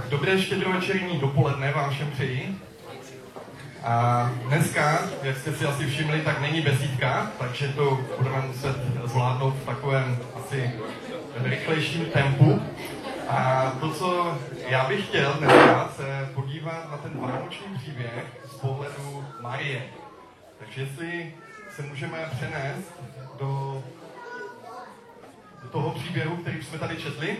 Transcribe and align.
Tak 0.00 0.08
dobré 0.08 0.42
štědrovečerní 0.42 1.18
dopoledne 1.18 1.72
vám 1.72 1.90
všem 1.90 2.10
přeji. 2.10 2.56
A 3.84 4.30
dneska, 4.46 4.98
jak 5.22 5.38
jste 5.38 5.52
si 5.52 5.64
asi 5.64 5.86
všimli, 5.86 6.20
tak 6.20 6.40
není 6.40 6.60
besídka, 6.60 7.30
takže 7.38 7.68
to 7.68 8.00
budeme 8.18 8.40
muset 8.40 8.76
zvládnout 9.04 9.54
v 9.54 9.66
takovém 9.66 10.18
asi 10.36 10.72
rychlejším 11.42 12.04
tempu. 12.04 12.62
A 13.28 13.70
to, 13.80 13.90
co 13.90 14.38
já 14.68 14.88
bych 14.88 15.06
chtěl 15.06 15.34
dneska 15.38 15.90
se 15.96 16.28
podívat 16.34 16.90
na 16.90 16.96
ten 16.96 17.20
vánoční 17.20 17.78
příběh 17.78 18.24
z 18.46 18.54
pohledu 18.54 19.24
Marie. 19.40 19.82
Takže 20.58 20.80
jestli 20.80 21.34
se 21.76 21.82
můžeme 21.82 22.18
přenést 22.36 22.92
do, 23.38 23.82
do 25.62 25.68
toho 25.68 25.90
příběhu, 25.90 26.36
který 26.36 26.62
jsme 26.62 26.78
tady 26.78 26.96
četli, 26.96 27.36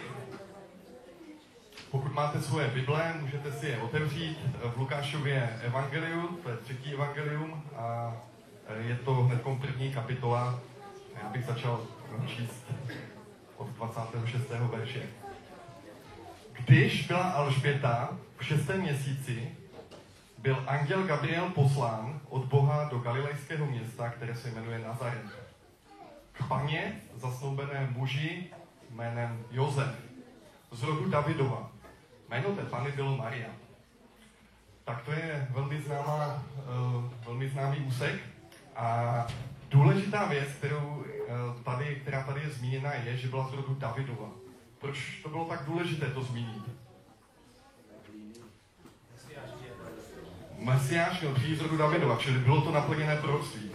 pokud 1.91 2.14
máte 2.14 2.43
svoje 2.43 2.68
Bible, 2.68 3.14
můžete 3.20 3.52
si 3.52 3.66
je 3.66 3.79
otevřít 3.79 4.38
v 4.74 4.77
Lukášově 4.77 5.60
evangeliu, 5.62 6.28
to 6.42 6.51
je 6.51 6.56
třetí 6.56 6.92
evangelium 6.92 7.62
a 7.77 8.16
je 8.78 8.97
to 8.97 9.14
hned 9.14 9.42
první 9.60 9.92
kapitola. 9.92 10.61
Já 11.23 11.28
bych 11.28 11.45
začal 11.45 11.80
číst 12.27 12.73
od 13.56 13.69
26. 13.69 14.50
verše. 14.50 15.02
Když 16.52 17.06
byla 17.06 17.23
Alžběta 17.23 18.09
v 18.38 18.45
šestém 18.45 18.80
měsíci, 18.80 19.52
byl 20.38 20.64
anděl 20.66 21.02
Gabriel 21.02 21.50
poslán 21.50 22.20
od 22.28 22.45
Boha 22.45 22.84
do 22.84 22.98
galilejského 22.98 23.66
města, 23.66 24.11
které 24.11 24.34
se 24.34 24.50
jmenuje 24.50 24.78
Nazaret. 24.78 25.25
K 26.33 26.48
paně 26.48 27.00
zasnoubené 27.16 27.88
muži 27.97 28.47
jménem 28.91 29.45
Josef 29.50 29.95
z 30.72 30.83
rodu 30.83 31.11
Davidova 31.11 31.70
Jméno 32.30 32.57
té 32.57 32.62
pany 32.62 32.93
bylo 32.93 33.16
Maria. 33.16 33.48
Tak 34.84 35.02
to 35.02 35.12
je 35.12 35.48
velmi, 35.51 35.83
známá, 35.83 36.42
uh, 36.56 37.05
velmi 37.25 37.48
známý 37.48 37.78
úsek. 37.78 38.20
A 38.77 39.27
důležitá 39.70 40.25
věc, 40.25 40.48
kterou, 40.48 40.78
uh, 40.78 41.62
tady, 41.62 41.97
která 41.97 42.22
tady 42.22 42.41
je 42.41 42.50
zmíněna, 42.50 42.92
je, 42.95 43.17
že 43.17 43.28
byla 43.28 43.48
z 43.48 43.53
rodu 43.53 43.75
Davidova. 43.75 44.28
Proč 44.78 45.20
to 45.22 45.28
bylo 45.28 45.45
tak 45.45 45.64
důležité 45.64 46.06
to 46.06 46.22
zmínit? 46.22 46.62
Mesiáš 50.59 51.20
měl 51.20 51.34
přijít 51.34 51.59
z 51.59 51.61
rodu 51.61 51.77
Davidova, 51.77 52.17
čili 52.17 52.39
bylo 52.39 52.61
to 52.61 52.72
naplněné 52.72 53.17
proroctví. 53.17 53.70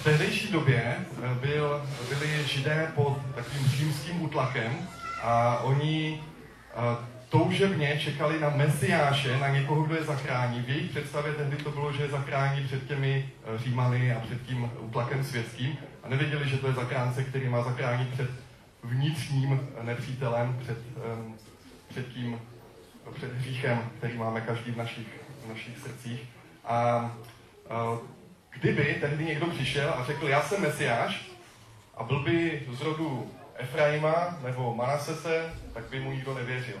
V 0.00 0.04
tehdejší 0.04 0.52
době 0.52 0.96
eh, 1.22 1.34
byl, 1.34 1.86
byli 2.08 2.44
židé 2.44 2.92
pod 2.94 3.18
takým 3.34 3.68
římským 3.68 4.22
útlakem 4.22 4.88
a 5.22 5.58
oni 5.58 6.22
toužebně 7.30 7.98
čekali 8.00 8.40
na 8.40 8.50
Mesiáše, 8.50 9.38
na 9.38 9.48
někoho, 9.48 9.82
kdo 9.82 9.94
je 9.94 10.04
zachrání. 10.04 10.62
V 10.62 10.68
jejich 10.68 10.90
představě 10.90 11.32
tehdy 11.32 11.56
to 11.56 11.70
bylo, 11.70 11.92
že 11.92 12.02
je 12.02 12.08
zachrání 12.08 12.64
před 12.64 12.86
těmi 12.86 13.30
eh, 13.44 13.58
Římany 13.58 14.14
a 14.14 14.20
před 14.20 14.42
tím 14.46 14.70
útlakem 14.80 15.24
světským 15.24 15.76
a 16.02 16.08
nevěděli, 16.08 16.48
že 16.48 16.56
to 16.56 16.66
je 16.66 16.72
zachránce, 16.72 17.24
který 17.24 17.48
má 17.48 17.62
zachránit 17.62 18.08
před 18.08 18.30
vnitřním 18.82 19.68
nepřítelem, 19.82 20.58
před, 20.62 20.78
před 21.88 22.08
tím, 22.08 22.40
před 23.14 23.36
hříchem, 23.36 23.90
který 23.98 24.18
máme 24.18 24.40
každý 24.40 24.70
v 24.70 24.76
našich, 24.76 25.06
v 25.46 25.48
našich 25.48 25.78
srdcích. 25.78 26.20
A 26.64 27.10
uh, 27.92 27.98
kdyby 28.50 28.96
tehdy 29.00 29.24
někdo 29.24 29.46
přišel 29.46 29.90
a 29.90 30.04
řekl, 30.04 30.28
já 30.28 30.42
jsem 30.42 30.62
Mesiáš, 30.62 31.30
a 31.96 32.04
byl 32.04 32.22
by 32.22 32.62
z 32.72 32.80
rodu 32.80 33.30
Efraima 33.54 34.38
nebo 34.42 34.74
Manasese, 34.74 35.54
tak 35.74 35.84
by 35.90 36.00
mu 36.00 36.12
nikdo 36.12 36.34
nevěřil. 36.34 36.78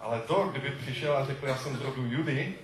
Ale 0.00 0.20
to, 0.20 0.48
kdyby 0.52 0.70
přišel 0.70 1.16
a 1.16 1.24
řekl, 1.26 1.46
já 1.46 1.56
jsem 1.56 1.76
z 1.76 1.80
rodu 1.80 2.06
Judy, 2.06 2.54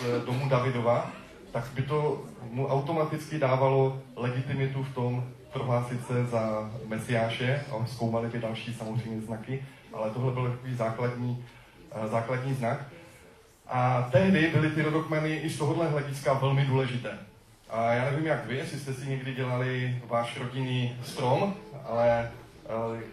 z 0.00 0.24
domu 0.24 0.48
Davidova, 0.48 1.10
tak 1.52 1.64
by 1.74 1.82
to 1.82 2.24
mu 2.50 2.66
automaticky 2.66 3.38
dávalo 3.38 4.02
legitimitu 4.16 4.82
v 4.82 4.94
tom 4.94 5.24
prohlásit 5.52 6.06
se 6.06 6.26
za 6.26 6.70
Mesiáše 6.86 7.64
a 7.72 7.86
zkoumali 7.86 8.28
by 8.28 8.38
další 8.38 8.74
samozřejmě 8.74 9.20
znaky, 9.20 9.64
ale 9.92 10.10
tohle 10.10 10.32
byl 10.32 10.50
takový 10.50 10.74
základní, 10.74 11.44
eh, 11.92 12.08
základní 12.08 12.54
znak. 12.54 12.86
A 13.68 14.08
tehdy 14.12 14.50
byly 14.52 14.70
ty 14.70 14.82
rodokmeny 14.82 15.36
i 15.36 15.50
z 15.50 15.58
tohohle 15.58 15.88
hlediska 15.88 16.32
velmi 16.32 16.64
důležité. 16.64 17.18
A 17.70 17.92
já 17.92 18.04
nevím, 18.04 18.26
jak 18.26 18.46
vy, 18.46 18.56
jestli 18.56 18.78
jste 18.78 18.94
si 18.94 19.06
někdy 19.06 19.34
dělali 19.34 19.98
váš 20.06 20.38
rodinný 20.38 20.96
strom, 21.02 21.54
ale 21.84 22.30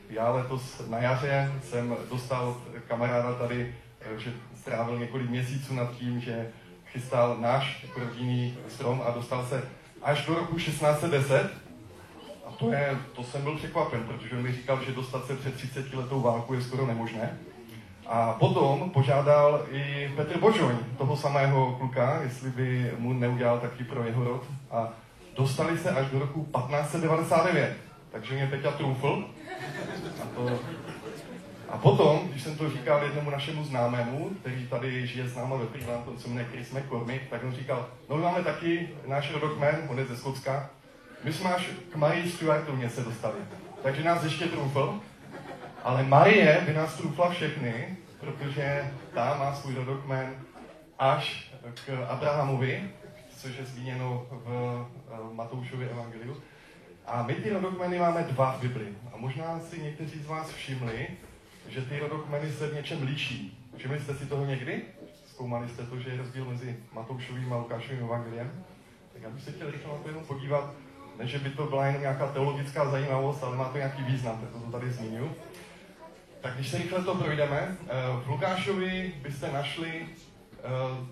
já 0.10 0.32
letos 0.32 0.82
na 0.90 1.00
jaře 1.00 1.52
jsem 1.64 1.98
dostal 2.10 2.48
od 2.48 2.58
kamaráda 2.88 3.34
tady, 3.34 3.76
eh, 4.02 4.20
že 4.20 4.34
strávil 4.56 5.00
několik 5.00 5.30
měsíců 5.30 5.74
nad 5.74 5.92
tím, 5.92 6.22
že 6.22 6.52
chystal 6.92 7.38
náš 7.40 7.86
rodinný 7.98 8.58
strom 8.68 9.04
a 9.08 9.12
dostal 9.12 9.46
se 9.46 9.64
až 10.02 10.26
do 10.26 10.34
roku 10.34 10.56
1610. 10.56 11.52
A 12.46 12.52
to, 12.52 12.72
je, 12.72 12.98
to 13.16 13.24
jsem 13.24 13.42
byl 13.42 13.56
překvapen, 13.56 14.04
protože 14.04 14.36
on 14.36 14.42
mi 14.42 14.52
říkal, 14.52 14.80
že 14.86 14.92
dostat 14.92 15.26
se 15.26 15.36
před 15.36 15.56
30 15.56 15.94
letou 15.94 16.22
válku 16.22 16.54
je 16.54 16.62
skoro 16.62 16.88
nemožné. 16.88 17.38
A 18.08 18.34
potom 18.34 18.90
požádal 18.90 19.66
i 19.72 20.12
Petr 20.16 20.40
Božoň, 20.40 20.76
toho 20.98 21.18
samého 21.18 21.76
kluka, 21.80 22.20
jestli 22.24 22.50
by 22.50 22.92
mu 22.98 23.14
neudělal 23.14 23.60
taky 23.60 23.84
pro 23.84 24.04
jeho 24.04 24.24
rod. 24.24 24.44
A 24.72 24.90
dostali 25.38 25.78
se 25.78 25.90
až 25.90 26.10
do 26.12 26.20
roku 26.20 26.44
1599. 26.44 27.78
Takže 28.12 28.36
mě 28.36 28.48
Peťa 28.48 28.72
trůfl. 28.72 29.24
A, 30.22 30.26
to... 30.36 30.60
a 31.70 31.78
potom, 31.78 32.28
když 32.28 32.44
jsem 32.44 32.58
to 32.58 32.70
říkal 32.70 33.04
jednomu 33.04 33.30
našemu 33.30 33.64
známému, 33.64 34.30
který 34.42 34.68
tady 34.68 35.08
žije 35.08 35.30
s 35.30 35.36
náma 35.36 35.56
ve 35.56 35.66
Freeland, 35.66 36.06
to 36.06 36.20
se 36.20 36.28
jmenuje 36.28 36.46
Chris 36.52 36.72
McCormick, 36.72 37.30
tak 37.30 37.44
on 37.44 37.56
říkal, 37.56 37.90
no 38.10 38.18
my 38.18 38.24
máme 38.24 38.44
taky 38.44 38.90
náš 39.06 39.34
rodokmen, 39.34 39.88
on 39.90 40.00
je 40.00 40.06
ze 40.06 40.18
Skotska, 40.18 40.70
my 41.24 41.34
jsme 41.34 41.56
až 41.56 41.70
k 41.92 41.96
Marii 41.96 42.32
Stuartovně 42.32 42.90
se 42.90 43.02
dostali. 43.02 43.36
Takže 43.84 44.04
nás 44.04 44.24
ještě 44.24 44.46
trůfl, 44.46 45.00
ale 45.84 46.04
Marie 46.04 46.64
by 46.66 46.74
nás 46.74 46.96
trůfla 46.96 47.30
všechny, 47.30 47.98
protože 48.20 48.92
ta 49.14 49.38
má 49.40 49.56
svůj 49.56 49.76
rodokmen 49.76 50.36
až 51.00 51.54
k 51.86 52.06
Abrahamovi, 52.10 52.90
což 53.38 53.58
je 53.58 53.66
zmíněno 53.66 54.26
v 54.30 54.86
Matoušově 55.34 55.90
evangeliu. 55.90 56.38
A 57.08 57.24
my 57.24 57.36
ty 57.36 57.50
rodokmeny 57.50 58.00
máme 58.00 58.24
dva 58.24 58.52
v 58.52 58.62
Bibli. 58.62 58.88
A 59.14 59.18
možná 59.18 59.60
si 59.60 59.82
někteří 59.82 60.20
z 60.20 60.28
vás 60.28 60.50
všimli, 60.50 61.08
že 61.70 61.82
ty 61.82 62.00
rodokmeny 62.00 62.52
se 62.52 62.68
v 62.68 62.74
něčem 62.74 63.04
liší. 63.04 63.68
Všimli 63.78 64.00
jste 64.00 64.16
si 64.16 64.26
toho 64.26 64.46
někdy? 64.46 64.82
Zkoumali 65.28 65.70
jste 65.70 65.84
to, 65.84 66.00
že 66.00 66.10
je 66.10 66.18
rozdíl 66.18 66.46
mezi 66.46 66.78
Matoušovým 66.94 67.54
a 67.54 67.58
Lukášovým 67.58 68.04
evangeliem? 68.04 68.66
Tak 69.14 69.22
já 69.22 69.30
bych 69.30 69.44
se 69.44 69.52
chtěl 69.52 69.72
rychle 69.72 69.94
na 69.94 70.00
to 70.00 70.10
jenom 70.10 70.24
podívat, 70.24 70.74
ne, 71.18 71.28
že 71.28 71.40
by 71.40 71.50
to 71.50 71.66
byla 71.66 71.86
jenom 71.86 72.02
nějaká 72.02 72.28
teologická 72.28 72.90
zajímavost, 72.90 73.44
ale 73.44 73.58
má 73.58 73.70
to 73.70 73.78
nějaký 73.78 74.04
význam, 74.04 74.42
tak 74.42 74.64
to 74.64 74.72
tady 74.72 74.92
zmínil. 74.92 75.36
Tak 76.42 76.56
když 76.56 76.68
se 76.70 76.78
rychle 76.78 77.04
to 77.04 77.16
projdeme, 77.16 77.78
eh, 77.82 77.94
v 78.26 78.30
Lukášovi 78.30 79.14
byste 79.22 79.52
našli, 79.52 80.06
eh, 80.06 80.64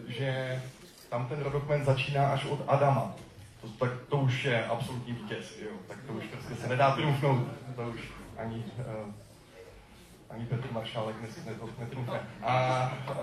že 0.08 0.62
tam 1.10 1.28
ten 1.28 1.42
rodokmen 1.42 1.86
začíná 1.86 2.28
až 2.28 2.46
od 2.46 2.64
Adama 2.68 3.16
to, 3.66 3.86
tak 3.86 3.92
to 4.09 4.18
už 4.18 4.46
je 4.46 4.66
absolutní 4.66 5.14
vítěz, 5.14 5.59
jo. 5.62 5.72
Tak 5.88 5.98
to 6.08 6.14
už 6.14 6.24
prostě 6.24 6.56
se 6.56 6.68
nedá 6.68 6.92
trumfnout, 6.92 7.48
to 7.76 7.81
už 7.81 8.00
ani, 8.38 8.64
uh, 8.78 9.12
ani 10.30 10.46
Petr 10.46 10.72
Maršálek 10.72 11.16
netrumfne. 11.80 12.20
A 12.44 12.84
uh, 13.09 13.16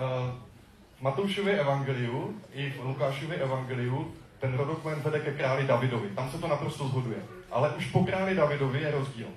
v 0.97 1.01
Matoušově 1.01 1.59
evangeliu 1.59 2.41
i 2.53 2.69
v 2.69 2.83
Lukášově 2.83 3.37
evangeliu 3.37 4.13
ten 4.39 4.53
rodokmen 4.53 4.99
vede 4.99 5.19
ke 5.19 5.31
králi 5.31 5.67
Davidovi. 5.67 6.09
Tam 6.09 6.31
se 6.31 6.37
to 6.37 6.47
naprosto 6.47 6.87
zhoduje. 6.87 7.17
Ale 7.51 7.69
už 7.69 7.85
po 7.85 8.03
králi 8.03 8.35
Davidovi 8.35 8.81
je 8.81 8.91
rozdíl. 8.91 9.27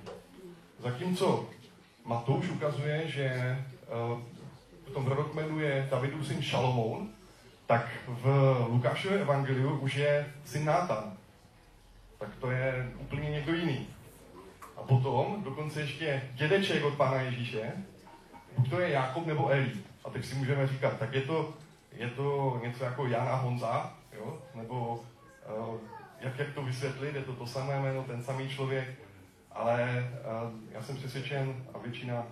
Zatímco 0.79 1.49
Matouš 2.05 2.49
ukazuje, 2.49 3.07
že 3.07 3.57
uh, 4.11 4.19
v 4.87 4.93
tom 4.93 5.07
rodokmenu 5.07 5.59
je 5.59 5.87
Davidův 5.91 6.27
syn 6.27 6.41
Šalomoun, 6.41 7.09
tak 7.67 7.87
v 8.07 8.25
Lukášově 8.69 9.19
evangeliu 9.19 9.79
už 9.79 9.95
je 9.95 10.25
syn 10.45 10.65
Nátan. 10.65 11.13
Tak 12.19 12.29
to 12.41 12.51
je 12.51 12.91
úplně 12.99 13.29
někdo 13.29 13.53
jiný. 13.53 13.87
A 14.77 14.81
potom 14.81 15.43
dokonce 15.43 15.81
ještě 15.81 16.21
dědeček 16.33 16.83
od 16.83 16.93
Pána 16.93 17.21
Ježíše, 17.21 17.71
buď 18.57 18.69
to 18.69 18.79
je 18.79 18.89
Jakob 18.89 19.25
nebo 19.25 19.49
Eli. 19.49 19.71
A 20.05 20.09
teď 20.09 20.25
si 20.25 20.35
můžeme 20.35 20.67
říkat, 20.67 20.97
tak 20.99 21.13
je 21.13 21.21
to, 21.21 21.53
je 21.91 22.09
to 22.09 22.59
něco 22.63 22.83
jako 22.83 23.07
Jan 23.07 23.27
a 23.27 23.35
Honza, 23.35 23.93
jo? 24.17 24.37
nebo 24.55 25.05
uh, 25.59 25.75
jak, 26.19 26.39
jak 26.39 26.53
to 26.53 26.61
vysvětlit, 26.61 27.15
je 27.15 27.21
to 27.21 27.33
to 27.33 27.47
samé 27.47 27.79
jméno, 27.79 28.03
ten 28.03 28.23
samý 28.23 28.49
člověk, 28.49 28.87
ale 29.51 30.09
uh, 30.43 30.51
já 30.71 30.83
jsem 30.83 30.95
přesvědčen, 30.95 31.65
a 31.73 31.77
většina 31.77 32.23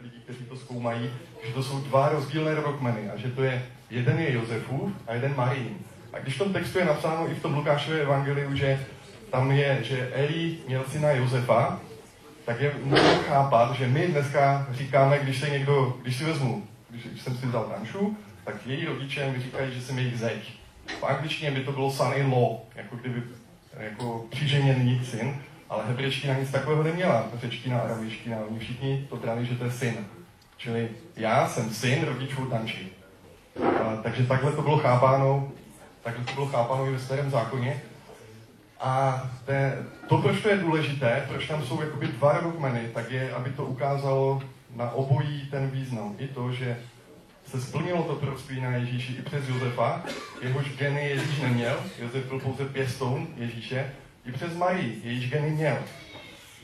lidí, 0.00 0.20
kteří 0.24 0.44
to 0.44 0.56
zkoumají, 0.56 1.10
že 1.46 1.52
to 1.52 1.62
jsou 1.62 1.80
dva 1.80 2.08
rozdílné 2.08 2.54
rodokmeny 2.54 3.10
a 3.10 3.16
že 3.16 3.30
to 3.30 3.42
je, 3.42 3.66
jeden 3.90 4.18
je 4.18 4.32
Josefův 4.32 4.92
a 5.06 5.14
jeden 5.14 5.36
Marín. 5.36 5.78
A 6.12 6.18
když 6.18 6.34
v 6.34 6.38
tom 6.38 6.52
textu 6.52 6.78
je 6.78 6.84
napsáno 6.84 7.30
i 7.30 7.34
v 7.34 7.42
tom 7.42 7.54
Lukášově 7.54 8.02
evangeliu, 8.02 8.56
že 8.56 8.86
tam 9.30 9.52
je, 9.52 9.78
že 9.82 10.10
Eli 10.12 10.56
měl 10.66 10.84
syna 10.88 11.10
Josefa, 11.10 11.80
tak 12.44 12.60
je 12.60 12.74
můžeme 12.82 13.14
chápat, 13.14 13.74
že 13.74 13.86
my 13.86 14.06
dneska 14.06 14.66
říkáme, 14.70 15.18
když 15.18 15.40
se 15.40 15.50
někdo, 15.50 15.98
když 16.02 16.16
si 16.16 16.24
vezmu 16.24 16.62
když, 16.94 17.06
když 17.06 17.22
jsem 17.22 17.36
si 17.36 17.46
vzal 17.46 17.68
Danšu, 17.70 18.16
tak 18.44 18.66
její 18.66 18.84
rodiče 18.84 19.30
mi 19.30 19.42
říkají, 19.42 19.74
že 19.74 19.80
jsem 19.80 19.98
jejich 19.98 20.18
zeď. 20.18 20.52
V 21.00 21.04
angličtině 21.04 21.50
by 21.50 21.60
to 21.60 21.72
bylo 21.72 21.90
son-in-law, 21.90 22.58
jako 22.76 22.96
kdyby 22.96 23.22
jako 23.80 24.26
přiženěný 24.30 25.04
syn, 25.04 25.36
ale 25.68 25.84
hebrejština 25.86 26.34
nic 26.34 26.50
takového 26.50 26.82
neměla. 26.82 27.28
Řečtina, 27.34 27.80
arabština, 27.80 28.38
oni 28.50 28.58
všichni 28.58 29.06
to 29.10 29.16
brali, 29.16 29.46
že 29.46 29.54
to 29.54 29.64
je 29.64 29.70
syn. 29.70 29.94
Čili 30.56 30.88
já 31.16 31.48
jsem 31.48 31.70
syn 31.70 32.04
rodičů 32.04 32.46
Danči. 32.46 32.88
A, 33.80 33.96
takže 34.02 34.26
takhle 34.26 34.52
to 34.52 34.62
bylo 34.62 34.78
chápáno, 34.78 35.52
takhle 36.02 36.24
to 36.24 36.32
bylo 36.32 36.46
chápáno 36.46 36.86
i 36.86 36.92
ve 36.92 36.98
starém 36.98 37.30
zákoně. 37.30 37.82
A 38.80 39.22
te, 39.44 39.84
to, 40.08 40.18
proč 40.18 40.42
to 40.42 40.48
je 40.48 40.56
důležité, 40.56 41.24
proč 41.28 41.48
tam 41.48 41.64
jsou 41.64 41.80
jakoby 41.80 42.06
dva 42.06 42.38
rukmeny, 42.38 42.88
tak 42.94 43.10
je, 43.10 43.32
aby 43.32 43.50
to 43.50 43.64
ukázalo 43.64 44.42
na 44.76 44.90
obojí 44.90 45.48
ten 45.50 45.70
význam. 45.70 46.14
I 46.18 46.28
to, 46.28 46.52
že 46.52 46.76
se 47.46 47.60
splnilo 47.60 48.02
to 48.02 48.14
proroctví 48.14 48.60
na 48.60 48.70
Ježíši 48.70 49.12
i 49.12 49.22
přes 49.22 49.48
Josefa, 49.48 50.02
jehož 50.42 50.76
geny 50.76 51.08
Ježíš 51.08 51.40
neměl, 51.40 51.76
Josef 51.98 52.28
byl 52.28 52.40
pouze 52.40 52.64
pěstoun 52.64 53.28
Ježíše, 53.36 53.92
i 54.26 54.32
přes 54.32 54.56
Marii, 54.56 55.00
jejíž 55.04 55.30
geny 55.30 55.50
měl. 55.50 55.78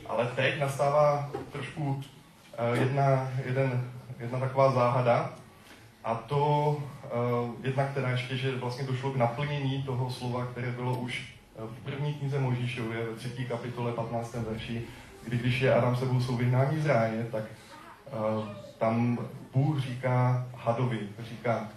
Ale 0.07 0.27
teď 0.27 0.61
nastává 0.61 1.31
trošku 1.53 1.83
uh, 1.83 2.03
jedna, 2.81 3.29
jeden, 3.45 3.91
jedna 4.19 4.41
taková 4.41 4.73
záhada, 4.73 5.33
a 6.05 6.15
to 6.15 6.39
uh, 6.77 7.55
jednak 7.63 7.95
teda 7.95 8.09
ještě, 8.09 8.37
že 8.37 8.57
vlastně 8.57 8.85
došlo 8.85 9.11
k 9.11 9.17
naplnění 9.17 9.83
toho 9.83 10.11
slova, 10.11 10.47
které 10.47 10.71
bylo 10.71 10.99
už 10.99 11.35
eh, 11.57 11.63
v 11.81 11.85
první 11.85 12.15
knize 12.15 12.39
Možíšově, 12.39 13.07
ve 13.07 13.17
třetí 13.17 13.45
kapitole 13.45 13.93
15. 13.93 14.35
verši, 14.35 14.83
kdy 15.25 15.37
když 15.37 15.61
je 15.61 15.75
Adam 15.75 15.97
sebou 15.97 16.21
jsou 16.21 16.37
vyhnání 16.37 16.81
z 16.81 16.87
ráje, 16.87 17.27
tak 17.33 17.45
tam 18.79 19.19
Bůh 19.55 19.81
říká 19.81 20.47
hadovi, 20.57 21.01
říká, 21.23 21.69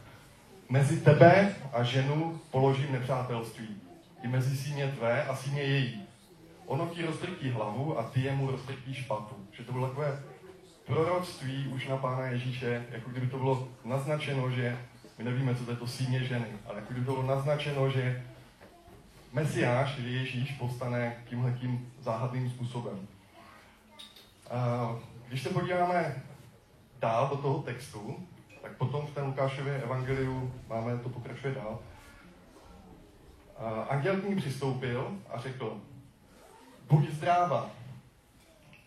mezi 0.69 1.01
tebe 1.01 1.56
a 1.74 1.83
ženu 1.83 2.39
položím 2.51 2.91
nepřátelství. 2.91 3.82
I 4.24 4.28
mezi 4.28 4.58
síně 4.58 4.88
tvé 4.88 5.24
a 5.24 5.36
síně 5.36 5.62
její. 5.62 6.04
Ono 6.66 6.88
ti 6.88 7.06
roztrtí 7.06 7.50
hlavu 7.50 8.00
a 8.00 8.04
ty 8.04 8.22
jemu 8.22 8.52
roztrtí 8.52 8.94
špatu. 8.94 9.36
Že 9.52 9.64
to 9.64 9.72
bylo 9.72 9.88
takové 9.88 10.24
proroctví 10.86 11.68
už 11.68 11.88
na 11.88 11.98
Pána 11.98 12.25
Ježíše, 12.25 12.86
jako 12.90 13.10
kdyby 13.10 13.28
to 13.28 13.38
bylo 13.38 13.68
naznačeno, 13.86 14.52
že 14.52 14.80
my 15.18 15.24
nevíme, 15.24 15.56
co 15.56 15.66
to 15.66 15.72
je 15.72 15.78
to 15.78 15.88
síně 15.88 16.24
ženy, 16.24 16.46
ale 16.66 16.75
jako 16.75 16.94
kdyby 16.94 17.06
to 17.06 17.12
bylo 17.12 17.28
naznačeno, 17.28 17.90
že 17.90 18.24
Mesiáš, 19.34 19.98
Ježíš, 19.98 20.52
povstane 20.52 21.16
tímhletím 21.30 21.94
záhadným 22.00 22.50
způsobem. 22.50 23.08
Když 25.28 25.44
se 25.44 25.50
podíváme 25.50 26.24
dál 27.00 27.28
do 27.28 27.38
toho 27.38 27.62
textu, 27.62 28.28
tak 28.62 28.78
potom 28.78 29.08
v 29.08 29.14
té 29.14 29.22
Lukášově 29.22 29.81
evangeliu 29.81 30.54
máme, 30.69 30.98
to 30.98 31.10
pokračuje 31.10 31.54
dál. 31.54 31.80
Anděl 33.90 34.22
k 34.22 34.30
ní 34.30 34.36
přistoupil 34.36 35.18
a 35.30 35.40
řekl, 35.40 35.82
buď 36.90 37.10
zdráva, 37.10 37.70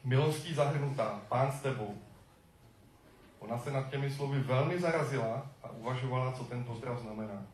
milostí 0.04 0.54
zahrnutá, 0.54 1.20
pán 1.28 1.52
s 1.52 1.60
tebou. 1.60 1.98
Ona 3.38 3.58
se 3.58 3.70
nad 3.70 3.90
těmi 3.90 4.10
slovy 4.10 4.40
velmi 4.40 4.80
zarazila 4.80 5.46
a 5.62 5.70
uvažovala, 5.70 6.32
co 6.32 6.44
ten 6.44 6.64
pozdrav 6.64 7.00
znamená. 7.00 7.46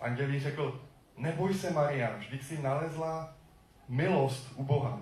Anděl 0.00 0.30
jí 0.30 0.40
řekl, 0.40 0.80
neboj 1.16 1.54
se, 1.54 1.70
Maria, 1.70 2.16
vždyť 2.16 2.42
si 2.42 2.62
nalezla 2.62 3.34
milost 3.88 4.52
u 4.56 4.64
Boha. 4.64 4.98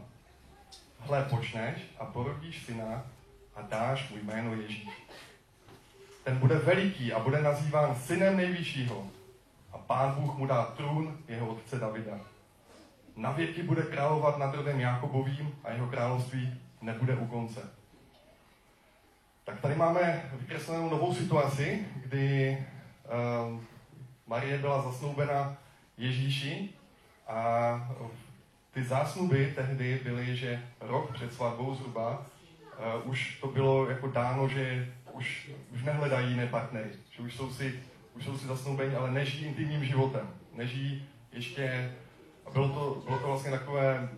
Hle, 0.99 1.25
počneš 1.25 1.83
a 1.99 2.05
porodíš 2.05 2.65
syna 2.65 3.03
a 3.55 3.63
dáš 3.63 4.11
mu 4.11 4.17
jméno 4.17 4.55
Ježíš. 4.55 4.89
Ten 6.25 6.39
bude 6.39 6.55
veliký 6.55 7.13
a 7.13 7.19
bude 7.19 7.43
nazýván 7.43 7.95
synem 7.95 8.37
nejvyššího. 8.37 9.07
A 9.73 9.79
pán 9.79 10.15
Bůh 10.15 10.37
mu 10.37 10.47
dá 10.47 10.65
trůn 10.65 11.19
jeho 11.29 11.49
otce 11.49 11.79
Davida. 11.79 12.21
Na 13.17 13.33
věky 13.33 13.63
bude 13.63 13.83
královat 13.83 14.39
nad 14.39 14.55
rodem 14.55 14.81
Jakobovým 14.81 15.55
a 15.65 15.71
jeho 15.71 15.87
království 15.87 16.61
nebude 16.81 17.17
u 17.17 17.27
konce. 17.27 17.61
Tak 19.45 19.61
tady 19.61 19.75
máme 19.75 20.31
vykreslenou 20.33 20.91
novou 20.91 21.15
situaci, 21.15 21.87
kdy 21.97 22.59
uh, 23.05 23.61
Marie 24.27 24.59
byla 24.59 24.83
zasnoubena 24.83 25.57
Ježíši 25.97 26.69
a 27.29 27.91
ty 28.71 28.85
zásnuby 28.85 29.53
tehdy 29.55 30.01
byly, 30.05 30.37
že 30.37 30.63
rok 30.81 31.13
před 31.13 31.33
svatbou 31.33 31.75
zhruba 31.75 32.27
uh, 33.03 33.11
už 33.11 33.39
to 33.41 33.47
bylo 33.47 33.91
jako 33.91 34.09
dáno, 34.09 34.49
že 34.49 34.93
už, 35.13 35.51
už 35.75 35.83
nehledají 35.83 36.31
jiné 36.31 36.47
partnery, 36.47 36.91
že 37.11 37.23
už 37.23 37.37
jsou 37.37 37.51
si, 37.51 37.83
už 38.21 38.27
jsou 38.27 38.39
si 38.39 38.47
zasnoubeni, 38.47 38.97
ale 38.97 39.11
nežijí 39.11 39.45
intimním 39.45 39.85
životem, 39.85 40.29
nežijí 40.55 41.09
ještě, 41.33 41.95
a 42.47 42.51
bylo 42.51 42.69
to, 42.69 43.03
bylo 43.07 43.19
to 43.19 43.27
vlastně 43.27 43.51
takové 43.51 44.09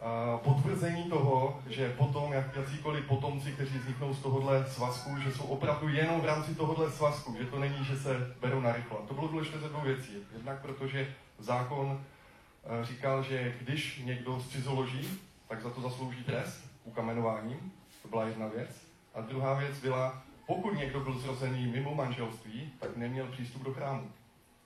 uh, 0.00 0.40
potvrzení 0.40 1.04
toho, 1.04 1.60
že 1.68 1.92
potom, 1.92 2.32
jak 2.32 2.56
jakýkoliv 2.56 3.06
potomci, 3.06 3.52
kteří 3.52 3.78
vzniknou 3.78 4.14
z 4.14 4.22
tohohle 4.22 4.66
svazku, 4.66 5.16
že 5.20 5.32
jsou 5.32 5.44
opravdu 5.44 5.88
jenom 5.88 6.20
v 6.20 6.24
rámci 6.24 6.54
tohohle 6.54 6.90
svazku, 6.90 7.36
že 7.38 7.44
to 7.44 7.58
není, 7.58 7.84
že 7.84 7.96
se 7.96 8.34
berou 8.40 8.60
na 8.60 8.72
rychlo. 8.72 9.04
To 9.08 9.14
bylo 9.14 9.28
důležité 9.28 9.58
ze 9.58 9.68
dvou 9.68 9.80
věcí. 9.80 10.12
Jednak 10.32 10.62
protože 10.62 11.08
zákon 11.38 11.86
uh, 11.86 12.84
říkal, 12.84 13.22
že 13.22 13.54
když 13.60 14.02
někdo 14.04 14.40
zcizoloží, 14.40 15.20
tak 15.48 15.62
za 15.62 15.70
to 15.70 15.80
zaslouží 15.80 16.24
trest 16.24 16.70
ukamenováním. 16.84 17.72
To 18.02 18.08
byla 18.08 18.24
jedna 18.24 18.46
věc. 18.46 18.70
A 19.14 19.20
druhá 19.20 19.54
věc 19.54 19.80
byla, 19.80 20.22
pokud 20.50 20.78
někdo 20.78 21.00
byl 21.00 21.18
zrozený 21.18 21.66
mimo 21.66 21.94
manželství, 21.94 22.72
tak 22.80 22.96
neměl 22.96 23.26
přístup 23.26 23.62
do 23.62 23.72
chrámu. 23.72 24.10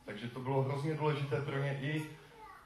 Takže 0.04 0.28
to 0.28 0.40
bylo 0.40 0.62
hrozně 0.62 0.94
důležité 0.94 1.40
pro 1.40 1.58
ně 1.58 1.78
i 1.80 2.02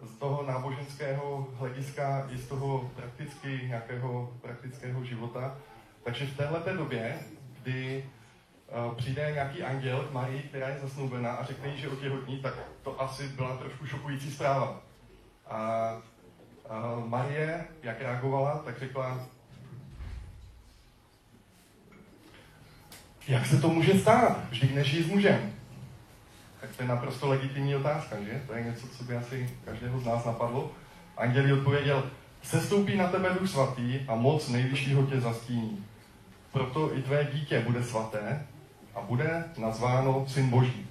z 0.00 0.18
toho 0.18 0.42
náboženského 0.42 1.48
hlediska, 1.54 2.28
i 2.30 2.38
z 2.38 2.48
toho 2.48 2.90
prakticky 2.96 3.60
nějakého 3.66 4.32
praktického 4.42 5.04
života. 5.04 5.58
Takže 6.04 6.26
v 6.26 6.36
této 6.36 6.76
době, 6.76 7.18
kdy 7.62 8.04
uh, 8.86 8.94
přijde 8.94 9.30
nějaký 9.34 9.62
anděl 9.62 10.00
k 10.00 10.12
Marii, 10.12 10.42
která 10.42 10.68
je 10.68 10.78
zasnoubená 10.78 11.32
a 11.32 11.44
řekne 11.44 11.68
jí, 11.68 11.80
že 11.80 11.88
otěhotní, 11.88 12.38
tak 12.38 12.54
to 12.82 13.02
asi 13.02 13.28
byla 13.28 13.56
trošku 13.56 13.86
šokující 13.86 14.30
zpráva. 14.30 14.80
A 15.46 15.92
uh, 16.98 17.08
Marie, 17.08 17.66
jak 17.82 18.00
reagovala, 18.00 18.58
tak 18.58 18.78
řekla, 18.78 19.26
Jak 23.28 23.46
se 23.46 23.60
to 23.60 23.68
může 23.68 23.98
stát? 23.98 24.38
Vždyť 24.50 24.74
nežijí 24.74 25.02
s 25.02 25.06
mužem. 25.06 25.52
Tak 26.60 26.76
to 26.76 26.82
je 26.82 26.88
naprosto 26.88 27.28
legitimní 27.28 27.76
otázka, 27.76 28.16
že? 28.20 28.42
To 28.46 28.54
je 28.54 28.64
něco, 28.64 28.88
co 28.88 29.04
by 29.04 29.16
asi 29.16 29.50
každého 29.64 30.00
z 30.00 30.04
nás 30.04 30.24
napadlo. 30.24 30.70
Anděl 31.16 31.54
odpověděl, 31.54 32.10
sestoupí 32.42 32.96
na 32.96 33.08
tebe 33.08 33.30
duch 33.40 33.50
svatý 33.50 34.00
a 34.08 34.14
moc 34.14 34.48
nejvyššího 34.48 35.06
tě 35.06 35.20
zastíní. 35.20 35.84
Proto 36.52 36.96
i 36.96 37.02
tvé 37.02 37.28
dítě 37.32 37.60
bude 37.60 37.82
svaté 37.82 38.46
a 38.94 39.00
bude 39.00 39.44
nazváno 39.58 40.24
syn 40.28 40.50
boží. 40.50 40.86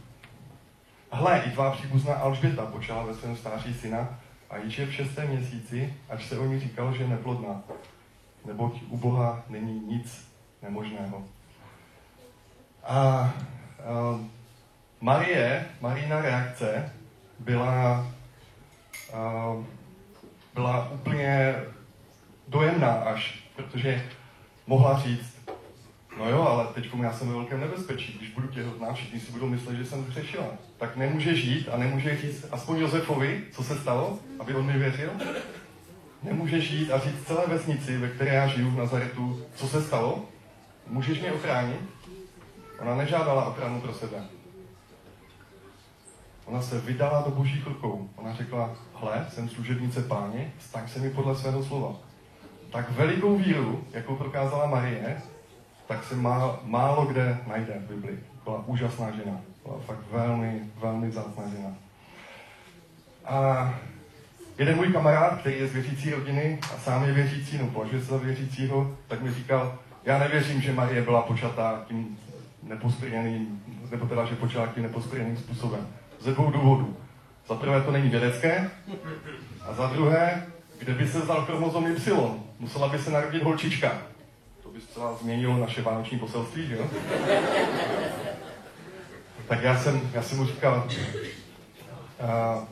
Hle, 1.12 1.44
i 1.46 1.52
tvá 1.52 1.72
příbuzná 1.72 2.14
Alžběta 2.14 2.66
počala 2.66 3.04
ve 3.06 3.14
svém 3.14 3.38
stáří 3.38 3.74
syna 3.74 4.20
a 4.50 4.58
již 4.58 4.78
je 4.78 4.86
v 4.86 4.94
šestém 4.94 5.30
měsíci, 5.30 5.94
až 6.10 6.26
se 6.26 6.40
o 6.40 6.46
ní 6.46 6.60
říkalo, 6.60 6.94
že 6.94 7.04
je 7.04 7.10
neplodná. 7.10 7.62
Neboť 8.46 8.82
u 8.90 8.98
Boha 8.98 9.44
není 9.50 9.80
nic 9.80 10.32
nemožného. 10.62 11.24
A 12.84 13.34
uh, 14.14 14.22
Marie, 15.02 15.66
Marina 15.82 16.22
reakce 16.22 16.94
byla, 17.40 18.08
uh, 19.14 19.64
byla 20.54 20.90
úplně 20.92 21.56
dojemná 22.48 22.92
až, 22.92 23.44
protože 23.56 24.04
mohla 24.68 25.00
říct, 25.00 25.38
no 26.18 26.30
jo, 26.30 26.42
ale 26.42 26.68
teď 26.74 26.90
já 27.02 27.14
jsem 27.14 27.28
ve 27.28 27.34
velkém 27.34 27.60
nebezpečí, 27.60 28.18
když 28.18 28.30
budu 28.30 28.48
těhotná, 28.48 28.94
všichni 28.94 29.20
si 29.20 29.32
budou 29.32 29.48
myslet, 29.48 29.76
že 29.76 29.86
jsem 29.86 30.06
zřešila. 30.06 30.48
Tak 30.78 30.96
nemůže 30.96 31.36
žít 31.36 31.70
a 31.70 31.78
nemůže 31.78 32.18
říct 32.18 32.46
aspoň 32.52 32.78
Josefovi, 32.80 33.44
co 33.52 33.64
se 33.64 33.76
stalo, 33.80 34.20
aby 34.40 34.56
on 34.56 34.66
mi 34.66 34.80
věřil. 34.80 35.12
Nemůže 36.24 36.62
žít 36.62 36.92
a 36.92 37.00
říct 37.00 37.28
celé 37.28 37.48
vesnici, 37.48 37.98
ve 37.98 38.10
které 38.10 38.34
já 38.34 38.48
žiju 38.48 38.70
v 38.70 38.78
Nazaretu, 38.78 39.46
co 39.56 39.68
se 39.68 39.84
stalo. 39.84 40.26
Můžeš 40.88 41.20
mě 41.20 41.32
ochránit? 41.32 41.80
Ona 42.80 42.96
nežádala 42.96 43.46
ochranu 43.46 43.82
pro 43.82 43.94
sebe. 43.94 44.24
Ona 46.46 46.62
se 46.62 46.80
vydala 46.80 47.22
do 47.22 47.32
božích 47.32 47.68
rukou. 47.68 48.10
Ona 48.16 48.34
řekla, 48.34 48.76
hle, 48.94 49.26
jsem 49.30 49.50
služebnice 49.50 50.04
páně, 50.04 50.54
staň 50.60 50.88
se 50.88 51.00
mi 51.00 51.10
podle 51.10 51.36
svého 51.36 51.64
slova. 51.64 51.96
Tak 52.72 52.92
velikou 52.92 53.38
víru, 53.38 53.84
jakou 53.92 54.16
prokázala 54.16 54.66
Marie, 54.66 55.22
tak 55.88 56.04
se 56.04 56.16
má, 56.16 56.60
málo 56.64 57.06
kde 57.06 57.38
najde 57.48 57.74
v 57.80 57.88
Bibli. 57.92 58.20
Byla 58.44 58.64
úžasná 58.66 59.12
žena. 59.12 59.42
Byla 59.66 59.78
fakt 59.86 60.12
velmi, 60.12 60.62
velmi 60.76 61.10
vzácná 61.10 61.44
žena. 61.48 61.74
A 63.26 63.74
jeden 64.58 64.76
můj 64.76 64.94
kamarád, 64.94 65.40
který 65.40 65.60
je 65.60 65.68
z 65.68 65.74
věřící 65.74 66.12
rodiny 66.12 66.60
a 66.76 66.78
sám 66.78 67.04
je 67.04 67.14
věřící, 67.14 67.58
no 67.58 67.68
považuje 67.68 68.02
se 68.02 68.12
za 68.12 68.18
věřícího, 68.18 68.96
tak 69.08 69.22
mi 69.22 69.34
říkal, 69.34 69.78
Já 70.08 70.18
nevěřím, 70.18 70.62
že 70.62 70.74
Marie 70.74 71.02
byla 71.02 71.22
počatá 71.22 71.84
tím 71.88 72.18
neposkvrněným, 72.68 73.64
nebo 73.92 74.06
teda, 74.06 74.26
že 74.26 74.36
tím 74.74 74.84
neposkvrněným 74.84 75.38
způsobem. 75.38 75.88
Ze 76.20 76.32
dvou 76.32 76.52
důvodů. 76.52 76.98
Za 77.48 77.56
prvé 77.56 77.82
to 77.82 77.92
není 77.92 78.10
vědecké, 78.10 78.70
a 79.62 79.74
za 79.74 79.88
druhé, 79.88 80.46
kde 80.78 80.94
by 80.94 81.08
se 81.08 81.20
vzal 81.20 81.46
chromozom 81.46 81.88
Y? 81.88 82.14
Musela 82.60 82.88
by 82.88 83.00
se 83.00 83.12
narodit 83.12 83.44
holčička. 83.44 83.98
To 84.64 84.70
by 84.70 84.82
zcela 84.82 85.16
změnilo 85.16 85.58
naše 85.58 85.82
vánoční 85.82 86.20
poselství, 86.20 86.68
že 86.68 86.76
jo? 86.76 86.86
tak 89.48 89.64
já 89.64 89.78
jsem, 89.78 90.02
já 90.14 90.22
jsem 90.22 90.38
mu 90.38 90.46
říkal, 90.46 90.88
uh, 92.20 92.64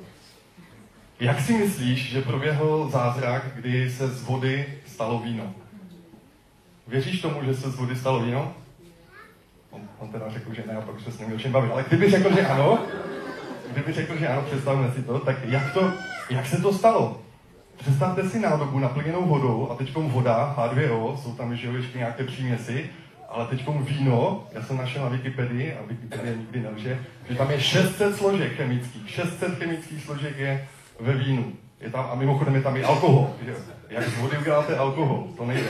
jak 1.19 1.41
si 1.41 1.57
myslíš, 1.57 2.11
že 2.11 2.21
proběhl 2.21 2.89
zázrak, 2.91 3.43
kdy 3.55 3.91
se 3.91 4.07
z 4.07 4.23
vody 4.23 4.79
stalo 4.87 5.19
víno? 5.19 5.53
Věříš 6.87 7.21
tomu, 7.21 7.43
že 7.43 7.53
se 7.53 7.71
z 7.71 7.75
vody 7.75 7.95
stalo 7.95 8.19
víno? 8.19 8.53
On, 9.75 9.81
on 9.99 10.09
teda 10.09 10.29
řekl, 10.29 10.53
že 10.53 10.63
ne, 10.67 10.73
a 10.73 10.81
pak 10.81 10.99
se 10.99 11.11
s 11.11 11.19
ním 11.19 11.33
o 11.33 11.37
čem 11.37 11.51
bavit. 11.51 11.71
Ale 11.71 11.85
kdyby 11.87 12.09
řekl, 12.09 12.35
že 12.35 12.47
ano, 12.47 12.79
kdyby 13.71 13.93
řekl, 13.93 14.17
že 14.17 14.27
ano, 14.27 14.41
představme 14.41 14.91
si 14.91 15.03
to, 15.03 15.19
tak 15.19 15.37
jak, 15.45 15.73
to, 15.73 15.91
jak 16.29 16.45
se 16.45 16.61
to 16.61 16.73
stalo? 16.73 17.21
Představte 17.77 18.29
si 18.29 18.39
nádobu 18.39 18.79
naplněnou 18.79 19.25
vodou 19.25 19.69
a 19.71 19.75
teď 19.75 19.95
voda, 19.95 20.55
H2O, 20.57 21.17
jsou 21.17 21.35
tam 21.35 21.55
že 21.55 21.67
ještě 21.67 21.97
nějaké 21.97 22.23
příměsi, 22.23 22.89
ale 23.29 23.47
teď 23.47 23.67
víno, 23.79 24.47
já 24.51 24.63
jsem 24.63 24.77
našel 24.77 25.03
na 25.03 25.09
Wikipedii, 25.09 25.73
a 25.73 25.85
Wikipedia 25.87 26.35
nikdy 26.35 26.59
nelže, 26.59 26.99
že 27.29 27.35
tam 27.35 27.51
je 27.51 27.61
600 27.61 28.15
složek 28.15 28.55
chemických, 28.55 29.09
600 29.09 29.57
chemických 29.57 30.03
složek 30.03 30.37
je 30.37 30.67
ve 30.99 31.13
vínu. 31.13 31.53
Je 31.81 31.89
tam, 31.89 32.07
a 32.11 32.15
mimochodem 32.15 32.55
je 32.55 32.61
tam 32.61 32.77
i 32.77 32.83
alkohol. 32.83 33.29
Že? 33.45 33.55
Jak 33.89 34.03
z 34.03 34.17
vody 34.17 34.37
uděláte 34.37 34.77
alkohol, 34.77 35.27
to 35.37 35.45
nejde. 35.45 35.69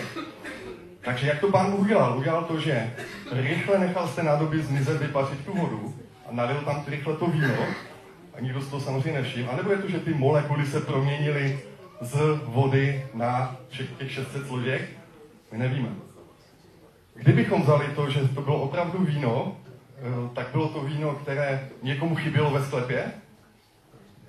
Takže 1.06 1.28
jak 1.28 1.40
to 1.40 1.52
pán 1.52 1.74
udělal? 1.74 2.18
Udělal 2.18 2.44
to, 2.44 2.60
že 2.60 2.94
rychle 3.32 3.80
nechal 3.80 4.08
z 4.08 4.16
té 4.16 4.24
nádoby 4.24 4.64
zmizet, 4.64 5.02
vypařit 5.02 5.46
tu 5.46 5.54
vodu 5.54 5.96
a 6.30 6.32
nalil 6.32 6.62
tam 6.62 6.84
rychle 6.88 7.16
to 7.16 7.28
víno 7.28 7.56
a 8.34 8.40
nikdo 8.40 8.62
z 8.62 8.68
toho 8.68 8.82
samozřejmě 8.82 9.14
nevšiml. 9.14 9.50
A 9.52 9.56
nebo 9.56 9.72
je 9.72 9.78
to, 9.78 9.90
že 9.90 10.00
ty 10.00 10.14
molekuly 10.14 10.66
se 10.66 10.82
proměnily 10.82 11.60
z 12.02 12.20
vody 12.44 13.06
na 13.14 13.56
všech 13.70 13.92
těch 13.92 14.12
600 14.12 14.48
složek? 14.48 14.90
My 15.52 15.58
nevíme. 15.58 15.90
Kdybychom 17.14 17.62
vzali 17.62 17.86
to, 17.96 18.10
že 18.10 18.28
to 18.28 18.42
bylo 18.42 18.62
opravdu 18.62 19.06
víno, 19.06 19.58
eh, 19.98 20.02
tak 20.36 20.48
bylo 20.52 20.68
to 20.68 20.82
víno, 20.82 21.12
které 21.12 21.70
někomu 21.84 22.16
chybělo 22.16 22.52
ve 22.52 22.66
sklepě. 22.66 23.12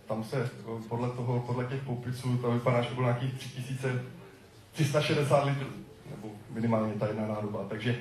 Tam 0.06 0.24
se 0.24 0.42
eh, 0.42 0.48
podle, 0.88 1.10
toho, 1.10 1.40
podle 1.40 1.64
těch 1.64 1.82
popisů 1.82 2.36
to 2.36 2.50
vypadá, 2.50 2.82
že 2.82 2.94
bylo 2.94 3.06
nějakých 3.06 3.34
3360 3.34 5.44
litrů, 5.44 5.66
nebo 6.10 6.34
minimálně 6.50 6.92
ta 6.92 7.06
jedna 7.06 7.26
nádoba. 7.26 7.64
Takže 7.68 7.96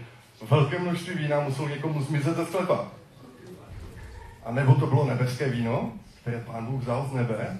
velké 0.50 0.80
množství 0.80 1.16
vína 1.16 1.40
muselo 1.40 1.70
někomu 1.70 2.02
zmizet 2.02 2.36
ze 2.36 2.46
sklepa. 2.46 2.88
A 4.46 4.52
nebo 4.52 4.76
to 4.76 4.88
bylo 4.88 5.06
nebeské 5.06 5.50
víno, 5.50 5.94
které 6.22 6.40
pán 6.40 6.66
Bůh 6.66 6.82
vzal 6.82 7.08
z 7.12 7.14
nebe, 7.14 7.58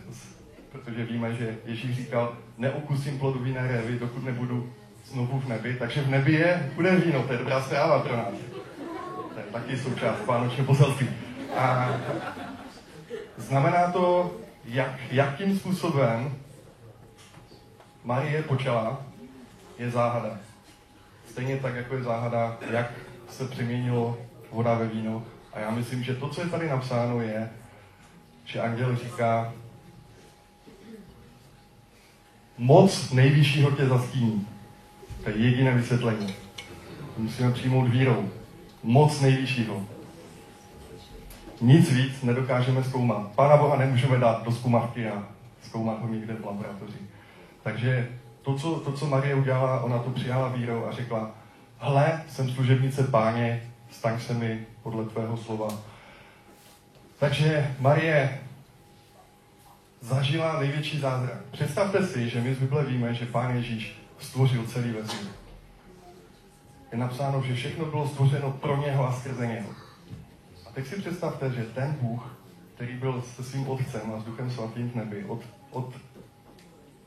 protože 0.72 1.06
víme, 1.06 1.34
že 1.34 1.58
Ježíš 1.66 1.96
říkal, 1.96 2.38
neukusím 2.58 3.20
plodu 3.20 3.40
vína 3.40 3.62
révy, 3.62 4.00
dokud 4.00 4.24
nebudu 4.24 4.74
znovu 5.06 5.40
v 5.40 5.48
nebi, 5.48 5.76
takže 5.76 6.02
v 6.02 6.10
nebi 6.10 6.34
je 6.34 6.72
bude 6.76 6.96
víno, 6.96 7.24
to 7.24 7.34
je 7.34 7.40
dobrá 7.40 7.62
zpráva 7.62 8.00
pro 8.00 8.18
nás. 8.18 8.34
To 9.34 9.40
je 9.40 9.46
taky 9.52 9.78
součást 9.78 10.26
vánočního 10.26 10.66
poselství. 10.66 11.10
A 11.58 11.90
znamená 13.38 13.92
to, 13.92 14.36
jak, 14.66 15.12
jakým 15.12 15.60
způsobem 15.60 16.34
Marie 18.04 18.44
počala, 18.44 19.02
je 19.78 19.90
záhada. 19.90 20.38
Stejně 21.30 21.58
tak, 21.58 21.76
jako 21.76 21.96
je 21.96 22.04
záhada, 22.04 22.58
jak 22.72 22.92
se 23.30 23.48
přeměnilo 23.48 24.18
voda 24.52 24.74
ve 24.74 24.88
víno. 24.88 25.24
A 25.54 25.60
já 25.60 25.72
myslím, 25.72 26.04
že 26.04 26.16
to, 26.16 26.30
co 26.30 26.42
je 26.42 26.48
tady 26.48 26.70
napsáno, 26.70 27.22
je, 27.22 27.50
že 28.46 28.62
anděl 28.62 28.96
říká, 28.96 29.54
moc 32.58 33.12
nejvyššího 33.12 33.72
tě 33.72 33.88
zastíní. 33.88 34.48
To 35.24 35.30
je 35.30 35.38
jediné 35.38 35.72
vysvětlení. 35.72 36.36
Musíme 37.18 37.52
přijmout 37.52 37.88
vírou. 37.88 38.30
Moc 38.84 39.22
nejvyššího. 39.22 39.86
Nic 41.62 41.92
víc 41.92 42.22
nedokážeme 42.22 42.84
zkoumat. 42.84 43.32
Pána 43.36 43.58
Boha 43.58 43.78
nemůžeme 43.78 44.18
dát 44.18 44.44
do 44.44 44.52
zkoumavky 44.52 45.08
a 45.08 45.24
zkoumat 45.64 46.02
ho 46.02 46.08
někde 46.08 46.34
v 46.34 46.46
laboratoři. 46.46 46.98
Takže 47.64 48.10
to 48.46 48.56
co, 48.56 48.76
to, 48.76 48.92
co 48.92 49.06
Marie 49.06 49.36
udělala, 49.36 49.82
ona 49.82 50.00
to 50.00 50.10
přijala 50.10 50.48
vírou 50.48 50.86
a 50.86 50.92
řekla, 50.92 51.32
hle, 51.78 52.24
jsem 52.30 52.50
služebnice 52.50 53.04
páně, 53.04 53.72
staň 53.92 54.20
se 54.20 54.34
mi 54.34 54.66
podle 54.84 55.06
tvého 55.06 55.38
slova. 55.38 55.68
Takže 57.20 57.76
Marie 57.80 58.40
zažila 60.02 60.60
největší 60.60 61.00
zázrak. 61.00 61.38
Představte 61.52 62.08
si, 62.08 62.30
že 62.30 62.42
my 62.42 62.56
z 62.56 62.60
Bible 62.60 62.86
víme, 62.86 63.14
že 63.14 63.26
Pán 63.26 63.56
Ježíš 63.56 63.98
stvořil 64.20 64.66
celý 64.66 64.92
vesmír. 64.92 65.32
Je 66.92 66.98
napsáno, 66.98 67.42
že 67.42 67.56
všechno 67.56 67.86
bylo 67.86 68.08
stvořeno 68.08 68.52
pro 68.52 68.78
něho 68.78 69.08
a 69.08 69.14
skrze 69.14 69.48
něho. 69.48 69.70
A 70.68 70.72
teď 70.74 70.88
si 70.88 70.96
představte, 70.96 71.52
že 71.52 71.64
ten 71.64 71.98
Bůh, 72.02 72.38
který 72.76 72.94
byl 72.94 73.22
se 73.36 73.44
svým 73.44 73.70
otcem 73.70 74.14
a 74.16 74.20
s 74.20 74.24
duchem 74.24 74.52
svatým 74.52 74.90
v 74.90 74.96
nebi, 74.96 75.24
od, 75.24 75.42
od, 75.72 75.94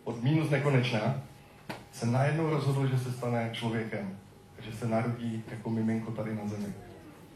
od 0.04 0.22
minus 0.22 0.50
nekonečná, 0.50 1.14
se 1.92 2.06
najednou 2.06 2.50
rozhodl, 2.50 2.86
že 2.86 2.98
se 2.98 3.12
stane 3.12 3.50
člověkem. 3.52 4.18
Že 4.60 4.72
se 4.72 4.88
narodí 4.88 5.44
jako 5.50 5.70
miminko 5.70 6.10
tady 6.10 6.34
na 6.34 6.46
zemi. 6.46 6.66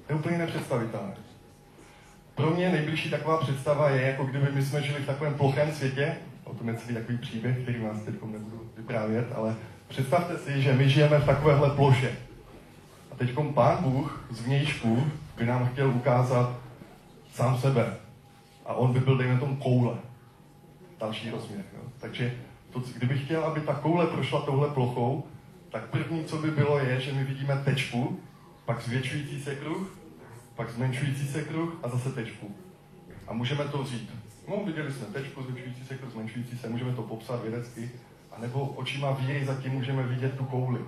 To 0.06 0.12
je 0.12 0.18
úplně 0.18 0.38
nepředstavitelné. 0.38 1.14
Pro 2.34 2.50
mě 2.50 2.68
nejbližší 2.68 3.10
taková 3.10 3.36
představa 3.36 3.90
je, 3.90 4.02
jako 4.02 4.24
kdyby 4.24 4.52
my 4.52 4.62
jsme 4.62 4.82
žili 4.82 5.02
v 5.02 5.06
takovém 5.06 5.34
plochém 5.34 5.72
světě, 5.72 6.16
o 6.44 6.54
tom 6.54 6.68
je 6.68 6.74
celý 6.74 6.94
takový 6.94 7.18
příběh, 7.18 7.58
který 7.58 7.80
vás 7.80 8.02
teď 8.02 8.14
nebudu 8.14 8.70
vyprávět, 8.76 9.26
ale 9.34 9.56
představte 9.88 10.38
si, 10.38 10.62
že 10.62 10.72
my 10.72 10.88
žijeme 10.88 11.18
v 11.18 11.26
takovéhle 11.26 11.70
ploše. 11.70 12.16
A 13.10 13.14
teď 13.14 13.30
pán 13.54 13.82
Bůh 13.82 14.24
z 14.30 14.40
vnějšku 14.40 15.06
by 15.38 15.46
nám 15.46 15.68
chtěl 15.68 15.90
ukázat 15.90 16.56
sám 17.32 17.58
sebe. 17.58 17.96
A 18.66 18.74
on 18.74 18.92
by 18.92 19.00
byl, 19.00 19.18
dejme 19.18 19.40
tomu, 19.40 19.56
koule. 19.56 19.94
Další 21.00 21.30
rozměr. 21.30 21.64
Jo. 21.74 21.82
Takže 22.00 22.34
to, 22.72 22.82
kdybych 22.96 23.24
chtěl, 23.24 23.44
aby 23.44 23.60
ta 23.60 23.74
koule 23.74 24.06
prošla 24.06 24.40
touhle 24.40 24.68
plochou, 24.70 25.24
tak 25.70 25.90
první, 25.90 26.24
co 26.24 26.36
by 26.36 26.50
bylo, 26.50 26.78
je, 26.78 27.00
že 27.00 27.12
my 27.12 27.24
vidíme 27.24 27.62
tečku, 27.64 28.20
pak 28.64 28.82
zvětšující 28.82 29.42
se 29.42 29.54
kruh, 29.54 29.98
pak 30.56 30.70
zmenšující 30.70 31.28
se 31.28 31.42
kruh 31.42 31.74
a 31.82 31.88
zase 31.88 32.12
tečku. 32.12 32.54
A 33.28 33.32
můžeme 33.32 33.64
to 33.64 33.82
vzít. 33.82 34.10
No, 34.48 34.64
viděli 34.66 34.92
jsme 34.92 35.06
tečku, 35.06 35.42
zvětšující 35.42 35.84
se 35.84 35.94
kruh, 35.94 36.12
zmenšující 36.12 36.58
se, 36.58 36.68
můžeme 36.68 36.92
to 36.92 37.02
popsat 37.02 37.42
vědecky, 37.42 37.90
a 38.32 38.40
nebo 38.40 38.60
očima 38.60 39.10
víry 39.10 39.44
zatím 39.44 39.72
můžeme 39.72 40.02
vidět 40.02 40.36
tu 40.38 40.44
kouli. 40.44 40.80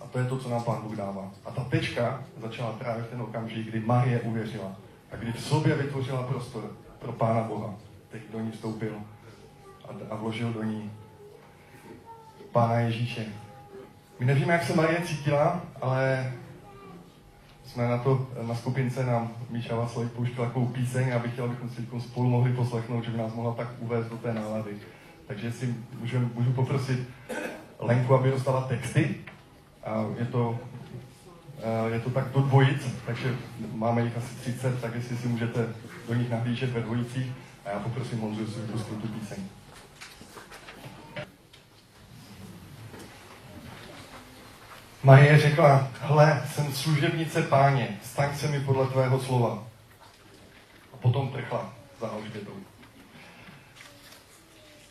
A 0.00 0.06
to 0.06 0.18
je 0.18 0.24
to, 0.24 0.38
co 0.38 0.50
nám 0.50 0.64
Pán 0.64 0.82
Bůh 0.82 0.96
dává. 0.96 1.30
A 1.44 1.50
ta 1.50 1.64
tečka 1.64 2.24
začala 2.36 2.72
právě 2.72 3.02
v 3.02 3.06
ten 3.06 3.22
okamžik, 3.22 3.66
kdy 3.66 3.80
Marie 3.80 4.20
uvěřila. 4.20 4.76
A 5.12 5.16
kdy 5.16 5.32
v 5.32 5.40
sobě 5.40 5.74
vytvořila 5.76 6.22
prostor 6.22 6.76
pro 6.98 7.12
Pána 7.12 7.42
Boha, 7.42 7.74
který 8.08 8.24
do 8.32 8.40
ní 8.40 8.50
vstoupil 8.50 8.92
a, 9.90 10.14
a 10.14 10.16
vložil 10.16 10.52
do 10.52 10.62
ní 10.62 10.90
Pána 12.52 12.74
Ježíše. 12.74 13.26
My 14.20 14.26
nevíme, 14.26 14.52
jak 14.52 14.64
se 14.64 14.76
Marie 14.76 15.00
cítila, 15.00 15.62
ale 15.80 16.32
jsme 17.64 17.88
na 17.88 17.98
to, 17.98 18.28
na 18.42 18.54
skupince 18.54 19.06
nám 19.06 19.30
Míša 19.50 19.76
Vasloj 19.76 20.06
pouštěl 20.06 20.44
takovou 20.44 20.66
píseň 20.66 21.12
a 21.12 21.18
bych 21.18 21.32
chtěl, 21.32 21.44
abychom 21.44 21.68
si 21.70 21.86
spolu 21.98 22.30
mohli 22.30 22.52
poslechnout, 22.52 23.04
že 23.04 23.10
by 23.10 23.18
nás 23.18 23.34
mohla 23.34 23.54
tak 23.54 23.68
uvést 23.78 24.06
do 24.06 24.16
té 24.16 24.34
nálady. 24.34 24.70
Takže 25.26 25.52
si 25.52 25.74
můžu, 26.00 26.30
můžu 26.34 26.52
poprosit 26.52 27.08
Lenku, 27.78 28.14
aby 28.14 28.30
dostala 28.30 28.60
texty. 28.60 29.14
A 29.84 30.04
je 30.18 30.26
to, 30.26 30.58
je 31.92 32.00
to 32.00 32.10
tak 32.10 32.28
do 32.28 32.40
dvojic, 32.40 32.88
takže 33.06 33.34
máme 33.74 34.02
jich 34.02 34.16
asi 34.16 34.34
30, 34.34 34.80
tak 34.80 34.94
jestli 34.94 35.16
si 35.16 35.28
můžete 35.28 35.66
do 36.08 36.14
nich 36.14 36.30
nahlížet 36.30 36.70
ve 36.70 36.80
dvojicích. 36.80 37.32
A 37.64 37.70
já 37.70 37.78
poprosím 37.78 38.20
Honzu, 38.20 38.40
jestli 38.40 38.96
tu 38.96 39.08
píseň. 39.08 39.38
Marie 45.02 45.38
řekla, 45.38 45.88
hle, 46.00 46.42
jsem 46.54 46.72
služebnice 46.72 47.42
páně, 47.42 47.88
staň 48.02 48.36
se 48.36 48.48
mi 48.48 48.60
podle 48.60 48.86
tvého 48.86 49.20
slova. 49.20 49.64
A 50.92 50.96
potom 50.96 51.28
prchla 51.28 51.72
za 52.00 52.08
Alžbětou. 52.08 52.52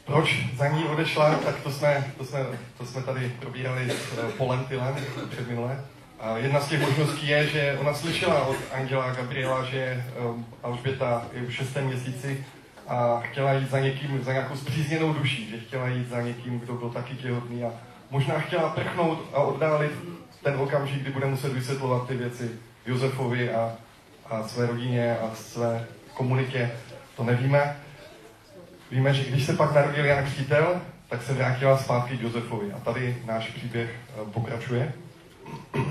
Proč 0.06 0.46
za 0.58 0.68
ní 0.68 0.84
odešla, 0.84 1.36
tak 1.36 1.62
to 1.62 1.72
jsme, 1.72 2.13
to 2.18 2.25
jsme, 2.25 2.46
to 2.78 2.86
jsme 2.86 3.01
tady 3.01 3.30
probírali 3.39 3.89
s 3.89 4.18
eh, 4.18 4.32
Polem 4.38 4.66
Tylem 4.66 4.96
před 5.30 5.48
minulé. 5.48 5.86
A 6.20 6.38
jedna 6.38 6.60
z 6.60 6.68
těch 6.68 6.82
možností 6.82 7.28
je, 7.28 7.48
že 7.48 7.78
ona 7.80 7.94
slyšela 7.94 8.44
od 8.46 8.58
Angela 8.74 9.13
Gabriela, 9.13 9.66
že 9.66 10.06
um, 10.25 10.46
Alžběta 10.63 11.25
je 11.34 11.42
v 11.42 11.51
šestém 11.51 11.86
měsíci 11.86 12.46
a 12.88 13.20
chtěla 13.20 13.54
jít 13.54 13.70
za 13.70 13.80
někým, 13.80 14.24
za 14.24 14.34
nějakou 14.34 14.56
zpřízněnou 14.56 15.13
duší, 15.13 15.50
že 15.50 15.60
chtěla 15.60 15.88
jít 15.88 16.10
za 16.10 16.22
někým, 16.22 16.60
kdo 16.60 16.74
byl 16.74 16.89
taky 16.89 17.16
těhotný 17.16 17.63
a 17.63 17.72
možná 18.10 18.39
chtěla 18.39 18.70
prchnout 18.70 19.20
a 19.34 19.38
oddálit 19.38 19.92
ten 20.44 20.56
okamžik, 20.60 21.01
kdy 21.01 21.12
bude 21.12 21.25
muset 21.25 21.54
vysvětlovat 21.54 22.08
ty 22.08 22.18
věci 22.18 22.51
Josefovi 22.86 23.51
a, 23.51 23.75
a 24.30 24.44
své 24.44 24.68
rodině 24.68 25.18
a 25.18 25.36
své 25.36 25.86
komunitě, 26.13 26.72
to 27.16 27.24
nevíme. 27.24 27.78
Víme, 28.92 29.13
že 29.13 29.32
když 29.32 29.46
se 29.46 29.54
pak 29.54 29.74
narodil 29.74 30.06
Jan 30.06 30.25
Křtítel, 30.25 30.82
tak 31.10 31.24
se 31.24 31.34
vrátila 31.34 31.78
zpátky 31.78 32.18
k 32.18 32.22
Josefovi. 32.22 32.72
A 32.72 32.80
tady 32.80 33.18
náš 33.25 33.48
příběh 33.48 33.89
eh, 33.89 34.25
pokračuje. 34.32 34.94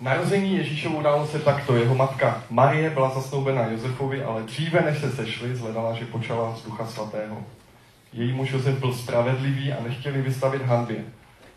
Narození 0.00 0.56
Ježíšovu 0.56 0.98
událo 0.98 1.26
se 1.26 1.38
takto. 1.38 1.76
Jeho 1.76 1.94
matka 1.94 2.44
Marie 2.50 2.90
byla 2.90 3.10
zasnoubena 3.14 3.66
Josefovi, 3.66 4.22
ale 4.22 4.42
dříve 4.42 4.80
než 4.80 4.98
se 4.98 5.12
sešli, 5.12 5.56
zhledala, 5.56 5.94
že 5.94 6.06
počala 6.06 6.56
z 6.56 6.62
Ducha 6.62 6.86
Svatého. 6.86 7.44
Její 8.12 8.32
muž 8.32 8.50
Josef 8.50 8.78
byl 8.78 8.94
spravedlivý 8.94 9.72
a 9.72 9.82
nechtěli 9.82 10.22
vystavit 10.22 10.62
hanbě. 10.62 11.04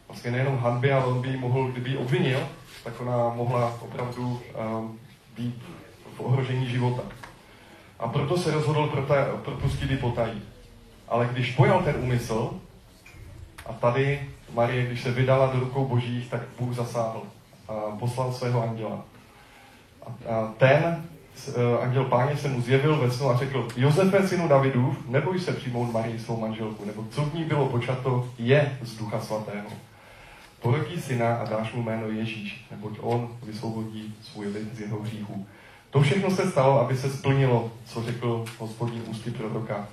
Vlastně 0.08 0.32
nejenom 0.32 0.58
hanbě, 0.58 0.94
ale 0.94 1.06
on 1.06 1.22
by 1.22 1.28
ji 1.28 1.38
mohl, 1.38 1.68
kdyby 1.72 1.90
ji 1.90 1.98
obvinil, 1.98 2.40
tak 2.84 3.02
ona 3.02 3.30
mohla 3.30 3.78
opravdu 3.82 4.42
um, 4.78 5.00
být 5.38 5.64
v 6.18 6.20
ohrožení 6.20 6.68
života. 6.68 7.02
A 8.00 8.08
proto 8.08 8.38
se 8.38 8.52
rozhodl 8.52 9.06
propustit 9.44 9.92
ji 9.92 9.98
potají. 9.98 10.42
Ale 11.08 11.30
když 11.32 11.56
pojal 11.56 11.84
ten 11.84 11.96
úmysl, 12.00 12.60
a 13.66 13.74
tady 13.74 14.30
Marie, 14.54 14.86
když 14.86 15.02
se 15.02 15.12
vydala 15.12 15.54
do 15.54 15.60
rukou 15.60 15.86
božích, 15.86 16.30
tak 16.30 16.42
Bůh 16.60 16.76
zasáhl 16.76 17.22
a 17.68 17.74
poslal 17.74 18.34
svého 18.34 18.64
anděla. 18.64 19.06
A 20.06 20.54
ten 20.58 21.06
anděl 21.82 22.04
páně 22.04 22.38
se 22.38 22.48
mu 22.48 22.62
zjevil 22.62 22.98
ve 22.98 23.12
snu 23.12 23.30
a 23.30 23.38
řekl, 23.38 23.68
Josefe, 23.76 24.28
synu 24.28 24.48
Davidův, 24.48 24.98
neboj 25.08 25.40
se 25.40 25.54
přijmout 25.54 25.94
Marii 25.94 26.20
svou 26.20 26.40
manželku, 26.40 26.86
nebo 26.86 27.06
co 27.12 27.22
v 27.22 27.34
ní 27.34 27.44
bylo 27.46 27.70
počato, 27.70 28.28
je 28.38 28.78
z 28.82 28.98
ducha 28.98 29.20
svatého. 29.20 29.68
Porodí 30.62 31.02
syna 31.02 31.36
a 31.36 31.46
dáš 31.50 31.74
mu 31.74 31.84
jméno 31.84 32.08
Ježíš, 32.08 32.66
neboť 32.72 32.98
on 33.02 33.30
vysvobodí 33.44 34.16
svůj 34.22 34.48
lid 34.48 34.76
z 34.76 34.80
jeho 34.80 35.02
hříchů. 35.02 35.48
To 35.90 36.02
všechno 36.02 36.32
se 36.32 36.52
stalo, 36.52 36.80
aby 36.80 36.98
se 36.98 37.10
splnilo, 37.10 37.72
co 37.86 38.04
řekl 38.04 38.46
hospodin 38.60 39.04
ústy 39.08 39.32
proroka. 39.32 39.88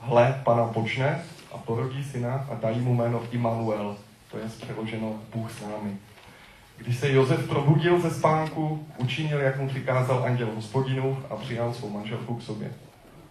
Hle, 0.00 0.40
pana 0.44 0.64
počne 0.64 1.24
a 1.52 1.58
porodí 1.58 2.04
syna 2.04 2.46
a 2.50 2.54
dají 2.54 2.80
mu 2.80 2.94
jméno 2.94 3.22
Immanuel, 3.30 3.96
to 4.30 4.38
je 4.38 4.44
přeloženo 4.60 5.14
Bůh 5.34 5.52
s 5.52 5.62
námi. 5.62 5.96
Když 6.78 6.96
se 6.96 7.12
Josef 7.12 7.48
probudil 7.48 8.00
ze 8.00 8.10
spánku, 8.10 8.86
učinil, 8.96 9.40
jak 9.40 9.60
mu 9.60 9.68
přikázal 9.68 10.24
anděl 10.24 10.48
hospodinu 10.54 11.22
a 11.30 11.36
přijal 11.36 11.74
svou 11.74 11.90
manželku 11.90 12.34
k 12.34 12.42
sobě. 12.42 12.70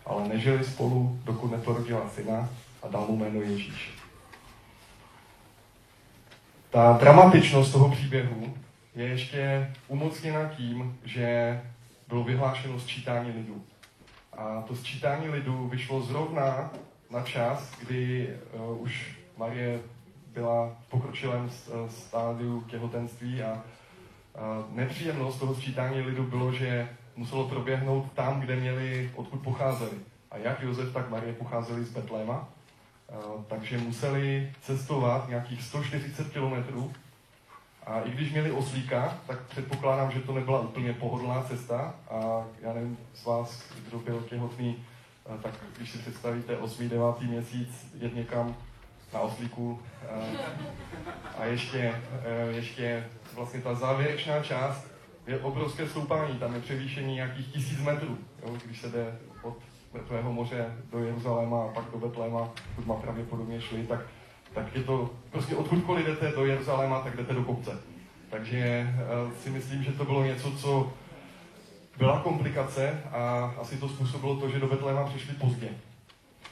Ale 0.05 0.27
nežili 0.27 0.63
spolu, 0.63 1.19
dokud 1.23 1.51
neporodila 1.51 2.09
syna 2.09 2.49
a 2.83 2.87
dal 2.87 3.05
mu 3.07 3.17
jméno 3.17 3.41
Ježíš. 3.41 3.91
Ta 6.69 6.97
dramatičnost 6.99 7.71
toho 7.71 7.91
příběhu 7.91 8.53
je 8.95 9.05
ještě 9.05 9.73
umocněna 9.87 10.49
tím, 10.57 10.97
že 11.05 11.59
bylo 12.07 12.23
vyhlášeno 12.23 12.79
sčítání 12.79 13.31
lidu. 13.31 13.61
A 14.37 14.61
to 14.61 14.75
sčítání 14.75 15.29
lidu 15.29 15.67
vyšlo 15.67 16.01
zrovna 16.01 16.71
na 17.11 17.21
čas, 17.21 17.71
kdy 17.79 18.29
uh, 18.53 18.81
už 18.81 19.17
Marie 19.37 19.79
byla 20.38 20.75
v 20.88 20.89
pokročilém 20.89 21.50
eh, 21.50 21.89
stádiu 21.89 22.62
těhotenství 22.62 23.44
a 23.44 23.63
nepříjemnost 24.70 25.39
toho 25.39 25.56
sčítání 25.56 26.01
lidu 26.01 26.24
bylo, 26.24 26.51
že 26.51 26.89
muselo 27.15 27.48
proběhnout 27.48 28.12
tam, 28.13 28.39
kde 28.39 28.56
měli, 28.56 29.12
odkud 29.15 29.41
pocházeli. 29.41 29.98
A 30.32 30.38
jak 30.38 30.62
Josef, 30.62 30.94
tak 30.94 31.10
Marie 31.10 31.34
pocházeli 31.34 31.84
z 31.84 31.94
Betléma, 31.94 32.48
takže 33.48 33.77
museli 33.77 34.53
cestovat 34.62 35.29
nějakých 35.29 35.63
140 35.63 36.32
kilometrů. 36.32 36.94
A 37.86 38.01
i 38.01 38.12
když 38.12 38.32
měli 38.32 38.51
oslíka, 38.51 39.17
tak 39.27 39.39
předpokládám, 39.41 40.12
že 40.12 40.20
to 40.20 40.34
nebyla 40.34 40.60
úplně 40.60 40.94
pohodlná 40.94 41.44
cesta. 41.44 41.96
A 42.10 42.43
já 42.62 42.73
nevím 42.73 42.97
z 43.13 43.26
vás, 43.26 43.63
kdo 43.89 44.00
byl 44.00 44.26
těhotný, 44.30 44.86
tak 45.43 45.54
když 45.78 45.91
si 45.91 45.97
představíte 45.97 46.58
8. 46.58 46.89
9. 46.89 47.21
měsíc 47.21 47.93
jet 48.00 48.15
někam 48.15 48.56
na 49.13 49.20
oslíku. 49.20 49.80
A 51.38 51.46
ještě, 51.46 51.96
ještě 52.50 53.06
vlastně 53.36 53.62
ta 53.62 53.74
závěrečná 53.74 54.43
část 54.43 54.88
je 55.28 55.39
obrovské 55.39 55.88
stoupání, 55.88 56.36
tam 56.36 56.54
je 56.54 56.62
převýšení 56.62 57.15
nějakých 57.15 57.48
tisíc 57.48 57.82
metrů, 57.82 58.17
jo, 58.46 58.58
když 58.65 58.82
se 58.82 58.89
jde 58.89 59.20
od 59.41 59.58
Mrtvého 59.93 60.34
moře 60.34 60.65
do 60.91 61.00
Jeruzaléma 61.00 61.63
a 61.63 61.67
pak 61.67 61.86
do 61.91 61.98
Betléma, 61.98 62.50
má 62.86 62.96
pravděpodobně 62.96 63.62
šli, 63.62 63.84
tak, 63.84 64.00
tak 64.54 64.76
je 64.76 64.84
to, 64.84 65.10
prostě 65.32 65.56
odkudkoliv 65.56 66.06
jdete 66.06 66.32
do 66.32 66.46
Jeruzaléma, 66.46 67.02
tak 67.02 67.15
jdete 67.15 67.34
do 67.34 67.43
kopce. 67.43 67.72
Takže 68.30 68.88
uh, 69.26 69.34
si 69.34 69.50
myslím, 69.50 69.84
že 69.84 69.91
to 69.91 70.06
bylo 70.06 70.24
něco, 70.24 70.52
co 70.52 70.93
byla 71.98 72.20
komplikace 72.20 73.04
a 73.12 73.54
asi 73.62 73.78
to 73.78 73.89
způsobilo 73.89 74.36
to, 74.36 74.50
že 74.50 74.60
do 74.60 74.67
Betléma 74.67 75.04
přišli 75.04 75.34
pozdě. 75.34 75.70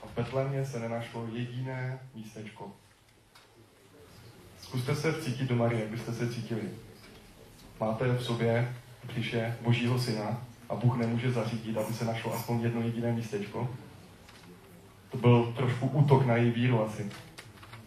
A 0.06 0.08
v 0.08 0.16
Betlémě 0.16 0.66
se 0.66 0.80
nenašlo 0.80 1.28
jediné 1.34 2.00
místečko. 2.16 2.72
Zkuste 4.62 4.96
se 4.96 5.22
cítit 5.22 5.50
do 5.50 5.56
Marie, 5.56 5.82
jak 5.82 5.90
byste 5.90 6.14
se 6.14 6.34
cítili. 6.34 6.62
Máte 7.80 8.08
v 8.08 8.24
sobě 8.24 8.76
příše 9.08 9.58
Božího 9.62 10.00
syna 10.00 10.42
a 10.70 10.76
Bůh 10.76 10.98
nemůže 10.98 11.32
zařídit, 11.32 11.78
aby 11.78 11.94
se 11.94 12.06
našlo 12.06 12.34
aspoň 12.34 12.62
jedno 12.62 12.82
jediné 12.82 13.12
místečko. 13.12 13.70
To 15.12 15.18
byl 15.18 15.54
trošku 15.58 15.88
útok 15.88 16.26
na 16.26 16.36
její 16.36 16.52
víru 16.52 16.84
asi. 16.84 17.12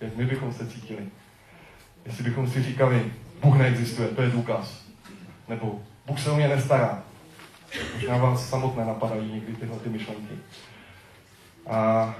Jak 0.01 0.17
my 0.17 0.27
bychom 0.27 0.53
se 0.53 0.67
cítili. 0.67 1.09
Jestli 2.07 2.25
bychom 2.25 2.51
si 2.51 2.63
říkali, 2.63 3.13
Bůh 3.43 3.57
neexistuje, 3.57 4.09
to 4.09 4.23
je 4.23 4.31
důkaz. 4.31 4.85
Nebo 5.49 5.83
Bůh 6.07 6.21
se 6.21 6.31
o 6.31 6.37
mě 6.37 6.49
nestará. 6.49 7.03
Možná 7.95 8.17
vás 8.17 8.49
samotné 8.49 8.85
napadají 8.85 9.33
někdy 9.33 9.57
tyhle 9.57 9.79
ty 9.79 9.89
myšlenky. 9.89 10.35
A 11.69 12.15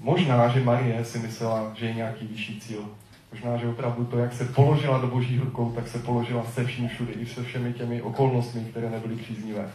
možná, 0.00 0.48
že 0.48 0.64
Marie 0.64 1.04
si 1.04 1.18
myslela, 1.18 1.72
že 1.74 1.86
je 1.86 1.94
nějaký 1.94 2.26
vyšší 2.26 2.60
cíl. 2.60 2.84
Možná, 3.32 3.56
že 3.56 3.68
opravdu 3.68 4.04
to, 4.04 4.18
jak 4.18 4.32
se 4.32 4.44
položila 4.44 4.98
do 4.98 5.06
božích 5.06 5.40
rukou, 5.40 5.72
tak 5.72 5.88
se 5.88 5.98
položila 5.98 6.44
se 6.44 6.64
vším 6.64 6.88
všude, 6.88 7.12
i 7.12 7.26
se 7.26 7.42
všemi 7.42 7.72
těmi 7.72 8.02
okolnostmi, 8.02 8.64
které 8.70 8.90
nebyly 8.90 9.16
příznivé. 9.16 9.70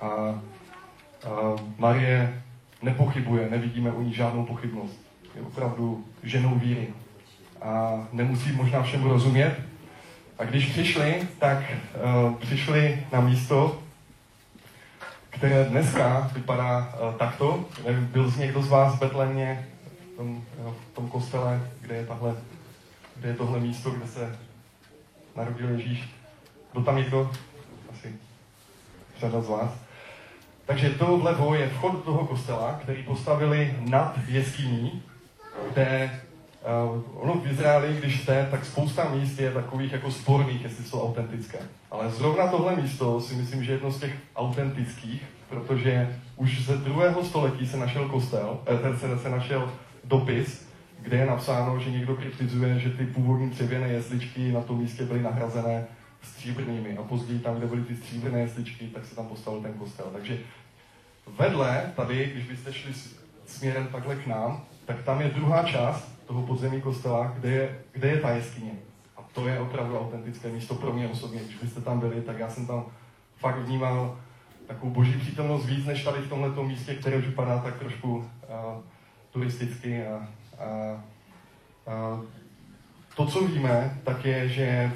A, 0.00 0.06
a 0.06 0.40
Marie 1.78 2.42
nepochybuje, 2.82 3.50
nevidíme 3.50 3.90
u 3.90 4.02
ní 4.02 4.12
žádnou 4.12 4.44
pochybnost. 4.44 5.00
Je 5.34 5.42
opravdu 5.42 6.04
ženou 6.22 6.54
víry. 6.54 6.88
A 7.62 7.92
nemusí 8.12 8.52
možná 8.52 8.82
všem 8.82 9.02
rozumět. 9.02 9.56
A 10.38 10.44
když 10.44 10.66
přišli, 10.66 11.14
tak 11.38 11.58
uh, 12.26 12.34
přišli 12.34 13.06
na 13.12 13.20
místo, 13.20 13.82
které 15.36 15.64
dneska 15.64 16.30
vypadá 16.34 16.78
uh, 16.78 17.14
takto. 17.14 17.64
Byl 18.00 18.30
z 18.30 18.36
někdo 18.36 18.62
z 18.62 18.68
vás 18.68 18.94
v 18.94 18.98
Betlémě, 18.98 19.68
v 20.12 20.16
tom, 20.16 20.36
uh, 20.36 20.72
v 20.92 20.94
tom 20.94 21.08
kostele, 21.08 21.70
kde 21.80 21.94
je 21.94 22.06
tahle, 22.06 22.34
kde 23.16 23.28
je 23.28 23.34
tohle 23.34 23.60
místo, 23.60 23.90
kde 23.90 24.06
se 24.06 24.38
narodil 25.36 25.70
Ježíš. 25.70 26.08
Byl 26.72 26.82
tam 26.82 26.96
někdo? 26.96 27.30
Asi 27.92 28.14
řada 29.20 29.40
z 29.40 29.48
vás. 29.48 29.70
Takže 30.66 30.90
to 30.90 31.18
vlevo 31.18 31.54
je 31.54 31.68
vchod 31.68 31.92
do 31.92 31.98
toho 31.98 32.26
kostela, 32.26 32.78
který 32.82 33.02
postavili 33.02 33.76
nad 33.80 34.18
jeskyní, 34.28 35.02
kde 35.72 36.20
uh, 36.66 37.02
ono 37.14 37.34
v 37.40 37.46
Izraeli, 37.46 37.96
když 37.98 38.22
jste, 38.22 38.48
tak 38.50 38.64
spousta 38.64 39.10
míst 39.10 39.38
je 39.38 39.50
takových 39.50 39.92
jako 39.92 40.10
sporných, 40.10 40.62
jestli 40.62 40.84
jsou 40.84 41.02
autentické. 41.02 41.58
Ale 41.90 42.10
zrovna 42.10 42.46
tohle 42.46 42.76
místo 42.76 43.20
si 43.20 43.34
myslím, 43.34 43.64
že 43.64 43.72
je 43.72 43.76
jedno 43.76 43.90
z 43.90 44.00
těch 44.00 44.16
autentických, 44.36 45.22
protože 45.48 46.16
už 46.36 46.66
ze 46.66 46.76
druhého 46.76 47.24
století 47.24 47.66
se 47.66 47.76
našel 47.76 48.08
kostel, 48.08 48.58
eh, 48.66 48.78
ten 48.78 48.98
se, 48.98 49.18
se 49.18 49.28
našel 49.28 49.72
dopis, 50.04 50.66
kde 51.00 51.16
je 51.16 51.26
napsáno, 51.26 51.80
že 51.80 51.90
někdo 51.90 52.16
kritizuje, 52.16 52.78
že 52.78 52.90
ty 52.90 53.06
původní 53.06 53.50
dřevěné 53.50 53.88
jesličky 53.88 54.52
na 54.52 54.60
tom 54.60 54.78
místě 54.78 55.04
byly 55.04 55.22
nahrazené 55.22 55.86
stříbrnými 56.22 56.96
a 56.96 57.02
později 57.02 57.38
tam, 57.38 57.56
kde 57.56 57.66
byly 57.66 57.82
ty 57.82 57.96
stříbrné 57.96 58.40
jesličky, 58.40 58.86
tak 58.86 59.06
se 59.06 59.16
tam 59.16 59.26
postavil 59.26 59.60
ten 59.60 59.72
kostel. 59.72 60.06
Takže 60.12 60.38
vedle, 61.38 61.92
tady, 61.96 62.30
když 62.34 62.44
byste 62.44 62.72
šli 62.72 62.92
směrem 63.46 63.88
takhle 63.92 64.16
k 64.16 64.26
nám, 64.26 64.64
tak 64.84 65.02
tam 65.02 65.20
je 65.20 65.28
druhá 65.28 65.62
část 65.62 66.15
toho 66.26 66.42
podzemí 66.42 66.80
kostela, 66.80 67.32
kde 67.38 67.50
je, 67.50 67.78
kde 67.92 68.08
je 68.08 68.20
ta 68.20 68.30
jeskyně. 68.30 68.72
A 69.16 69.22
to 69.22 69.48
je 69.48 69.60
opravdu 69.60 69.98
autentické 69.98 70.48
místo 70.48 70.74
pro 70.74 70.92
mě 70.92 71.08
osobně. 71.08 71.40
Když 71.40 71.56
byste 71.56 71.80
tam 71.80 72.00
byli, 72.00 72.20
tak 72.20 72.38
já 72.38 72.48
jsem 72.48 72.66
tam 72.66 72.86
fakt 73.36 73.58
vnímal 73.58 74.18
takovou 74.66 74.92
boží 74.92 75.12
přítomnost 75.12 75.66
víc, 75.66 75.86
než 75.86 76.04
tady 76.04 76.18
v 76.18 76.28
tomto 76.28 76.64
místě, 76.64 76.94
které 76.94 77.16
už 77.16 77.26
vypadá 77.26 77.58
tak 77.58 77.78
trošku 77.78 78.16
uh, 78.16 78.24
turisticky. 79.32 80.06
A, 80.06 80.28
a, 80.58 80.66
a 81.86 82.20
to, 83.16 83.26
co 83.26 83.46
víme, 83.46 83.98
tak 84.04 84.24
je, 84.24 84.48
že 84.48 84.92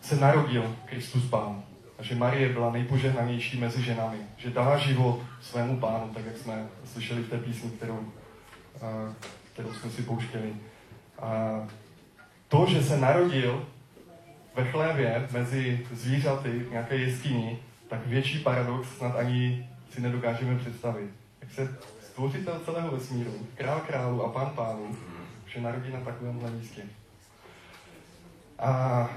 se 0.00 0.16
narodil 0.16 0.76
Kristus 0.84 1.24
Pán. 1.24 1.62
A 1.98 2.02
že 2.02 2.14
Marie 2.14 2.48
byla 2.48 2.72
nejpožehnanější 2.72 3.60
mezi 3.60 3.82
ženami. 3.82 4.16
Že 4.36 4.50
dala 4.50 4.78
život 4.78 5.20
svému 5.40 5.80
pánu, 5.80 6.08
tak 6.14 6.24
jak 6.26 6.36
jsme 6.36 6.66
slyšeli 6.84 7.22
v 7.22 7.30
té 7.30 7.38
písni, 7.38 7.70
kterou, 7.70 7.98
kterou 9.52 9.72
jsme 9.74 9.90
si 9.90 10.02
pouštěli. 10.02 10.54
A 11.22 11.60
to, 12.48 12.66
že 12.68 12.82
se 12.82 12.96
narodil 12.96 13.66
ve 14.54 14.64
chlévě 14.64 15.28
mezi 15.30 15.86
zvířaty 15.92 16.50
v 16.50 16.70
nějaké 16.70 16.96
jeskyni, 16.96 17.58
tak 17.88 18.06
větší 18.06 18.38
paradox 18.38 18.88
snad 18.96 19.16
ani 19.16 19.70
si 19.90 20.00
nedokážeme 20.00 20.58
představit. 20.58 21.10
Jak 21.40 21.52
se 21.52 21.78
stvořitel 22.02 22.60
celého 22.64 22.90
vesmíru, 22.90 23.46
král 23.54 23.80
králu 23.80 24.24
a 24.24 24.28
pán 24.28 24.50
pánu, 24.50 24.96
že 25.46 25.60
narodí 25.60 25.92
na 25.92 26.00
takovémhle 26.00 26.50
místě. 26.50 26.82
A 28.58 29.08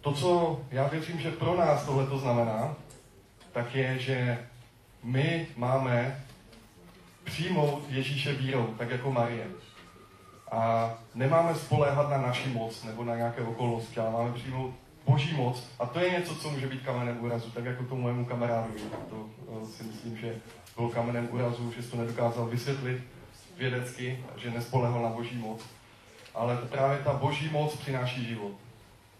to, 0.00 0.12
co 0.12 0.60
já 0.70 0.88
věřím, 0.88 1.20
že 1.20 1.30
pro 1.30 1.56
nás 1.56 1.84
tohle 1.84 2.06
to 2.06 2.18
znamená, 2.18 2.74
tak 3.52 3.74
je, 3.74 3.98
že 3.98 4.38
my 5.02 5.46
máme 5.56 6.24
přijmout 7.24 7.84
Ježíše 7.88 8.32
vírou, 8.32 8.74
tak 8.78 8.90
jako 8.90 9.12
Marie. 9.12 9.46
A 10.52 10.94
nemáme 11.14 11.54
spoléhat 11.54 12.10
na 12.10 12.18
naši 12.18 12.48
moc 12.48 12.84
nebo 12.84 13.04
na 13.04 13.16
nějaké 13.16 13.42
okolnosti, 13.42 14.00
ale 14.00 14.10
máme 14.10 14.32
přijmout 14.32 14.74
boží 15.06 15.36
moc. 15.36 15.68
A 15.78 15.86
to 15.86 16.00
je 16.00 16.10
něco, 16.10 16.34
co 16.34 16.50
může 16.50 16.66
být 16.66 16.82
kamenem 16.82 17.24
úrazu, 17.24 17.50
tak 17.50 17.64
jako 17.64 17.84
tomu 17.84 18.02
mému 18.02 18.24
kamarádovi. 18.24 18.80
To 19.10 19.26
eh, 19.62 19.66
si 19.66 19.84
myslím, 19.84 20.16
že 20.16 20.34
bylo 20.76 20.88
kamenem 20.88 21.28
úrazu, 21.32 21.72
že 21.76 21.82
to 21.82 21.96
nedokázal 21.96 22.46
vysvětlit 22.46 23.02
vědecky, 23.58 24.24
že 24.36 24.50
nespolehal 24.50 25.02
na 25.02 25.08
boží 25.08 25.36
moc. 25.36 25.64
Ale 26.34 26.56
právě 26.56 26.98
ta 26.98 27.12
boží 27.12 27.50
moc 27.52 27.76
přináší 27.76 28.24
život. 28.24 28.52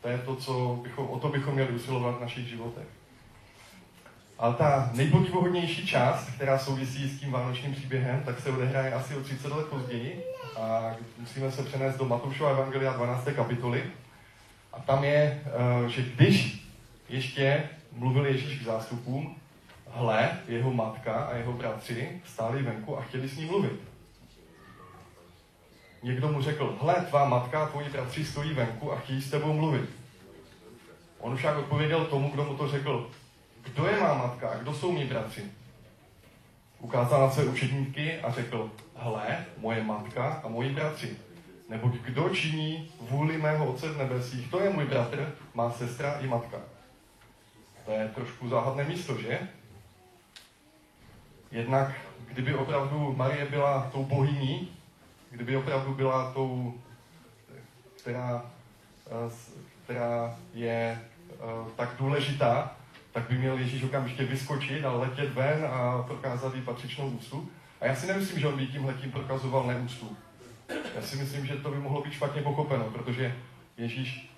To 0.02 0.08
je 0.08 0.18
to, 0.18 0.36
co 0.36 0.80
bychom, 0.82 1.06
o 1.08 1.18
to 1.18 1.28
bychom 1.28 1.54
měli 1.54 1.72
usilovat 1.72 2.18
v 2.18 2.20
našich 2.20 2.46
životech. 2.46 2.86
Ale 4.38 4.54
ta 4.54 4.90
nejpodivuhodnější 4.92 5.86
část, 5.86 6.30
která 6.34 6.58
souvisí 6.58 7.08
s 7.08 7.20
tím 7.20 7.32
vánočním 7.32 7.74
příběhem, 7.74 8.22
tak 8.26 8.40
se 8.40 8.50
odehraje 8.50 8.92
asi 8.92 9.16
o 9.16 9.20
30 9.20 9.52
let 9.52 9.66
později. 9.66 10.24
A 10.56 10.94
musíme 11.18 11.52
se 11.52 11.62
přenést 11.62 11.96
do 11.96 12.04
Matoušova 12.04 12.50
Evangelia 12.50 12.92
12. 12.92 13.28
kapitoly. 13.36 13.82
A 14.72 14.80
tam 14.80 15.04
je, 15.04 15.42
eh, 15.44 15.88
že 15.88 16.02
když 16.02 16.66
ještě 17.08 17.62
mluvil 17.92 18.26
Ježíš 18.26 18.58
k 18.58 18.64
zástupům, 18.64 19.36
hle, 19.90 20.30
jeho 20.48 20.72
matka 20.72 21.12
a 21.12 21.36
jeho 21.36 21.52
bratři 21.52 22.20
stáli 22.24 22.62
venku 22.62 22.98
a 22.98 23.02
chtěli 23.02 23.28
s 23.28 23.36
ním 23.36 23.48
mluvit. 23.48 23.80
Někdo 26.02 26.28
mu 26.28 26.42
řekl, 26.42 26.78
hle, 26.80 26.94
tvá 26.94 27.28
matka 27.28 27.62
a 27.62 27.66
tvoji 27.66 27.88
bratři 27.88 28.24
stojí 28.24 28.52
venku 28.52 28.92
a 28.92 28.98
chtějí 28.98 29.22
s 29.22 29.30
tebou 29.30 29.52
mluvit. 29.52 29.90
On 31.18 31.36
však 31.36 31.58
odpověděl 31.58 32.04
tomu, 32.04 32.30
kdo 32.30 32.44
mu 32.44 32.56
to 32.56 32.68
řekl, 32.68 33.10
kdo 33.62 33.86
je 33.86 34.00
má 34.00 34.14
matka 34.14 34.48
a 34.48 34.56
kdo 34.56 34.74
jsou 34.74 34.92
mý 34.92 35.04
bratři? 35.04 35.42
Ukázal 36.78 37.20
na 37.20 37.30
své 37.30 37.44
učedníky 37.44 38.20
a 38.20 38.32
řekl, 38.32 38.70
hle, 38.96 39.46
moje 39.56 39.84
matka 39.84 40.40
a 40.44 40.48
moji 40.48 40.70
bratři. 40.70 41.16
Nebo 41.68 41.88
kdo 41.88 42.28
činí 42.28 42.92
vůli 43.00 43.38
mého 43.38 43.66
Otce 43.66 43.88
v 43.88 43.98
nebesích, 43.98 44.50
to 44.50 44.60
je 44.60 44.70
můj 44.70 44.84
bratr, 44.84 45.34
má 45.54 45.70
sestra 45.70 46.12
i 46.20 46.26
matka. 46.26 46.58
To 47.84 47.90
je 47.90 48.08
trošku 48.08 48.48
záhadné 48.48 48.84
místo, 48.84 49.18
že? 49.20 49.38
Jednak, 51.50 51.92
kdyby 52.28 52.54
opravdu 52.54 53.14
Marie 53.16 53.46
byla 53.46 53.90
tou 53.92 54.04
bohyní, 54.04 54.68
kdyby 55.30 55.56
opravdu 55.56 55.94
byla 55.94 56.32
tou, 56.32 56.74
která, 57.96 58.44
eh, 59.06 59.30
která 59.84 60.36
je 60.54 61.00
eh, 61.30 61.70
tak 61.76 61.94
důležitá, 61.98 62.76
tak 63.12 63.28
by 63.30 63.38
měl 63.38 63.58
Ježíš 63.58 63.82
okamžitě 63.84 64.24
vyskočit 64.24 64.84
a 64.84 64.92
letět 64.92 65.34
ven 65.34 65.66
a 65.70 66.02
prokázat 66.02 66.54
jí 66.54 66.62
patřičnou 66.62 67.08
úctu. 67.08 67.48
A 67.80 67.86
já 67.86 67.94
si 67.94 68.06
nemyslím, 68.06 68.40
že 68.40 68.46
on 68.46 68.56
by 68.56 68.66
tím 68.66 68.84
letím 68.84 69.12
prokazoval 69.12 69.66
neúctu. 69.66 70.16
Já 70.96 71.02
si 71.02 71.16
myslím, 71.16 71.46
že 71.46 71.56
to 71.56 71.70
by 71.70 71.78
mohlo 71.78 72.02
být 72.02 72.12
špatně 72.12 72.42
pochopeno, 72.42 72.84
protože 72.84 73.36
Ježíš 73.76 74.30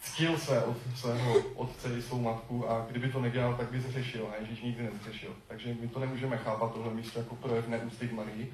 ctil 0.00 0.38
své 0.38 0.62
od 0.62 0.76
svého 0.94 1.38
otce 1.54 1.98
i 1.98 2.02
svou 2.02 2.20
matku 2.20 2.70
a 2.70 2.86
kdyby 2.90 3.08
to 3.08 3.20
nedělal, 3.20 3.54
tak 3.54 3.70
by 3.70 3.80
zřešil 3.80 4.26
a 4.32 4.40
Ježíš 4.40 4.62
nikdy 4.62 4.82
nezřešil. 4.82 5.30
Takže 5.48 5.76
my 5.80 5.88
to 5.88 6.00
nemůžeme 6.00 6.36
chápat 6.36 6.74
tohle 6.74 6.94
místo 6.94 7.18
jako 7.18 7.36
projev 7.36 7.68
neúcty 7.68 8.08
k 8.08 8.12
Marii, 8.12 8.52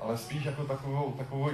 ale 0.00 0.18
spíš 0.18 0.44
jako 0.44 0.64
takovou, 0.64 1.12
takovou 1.12 1.50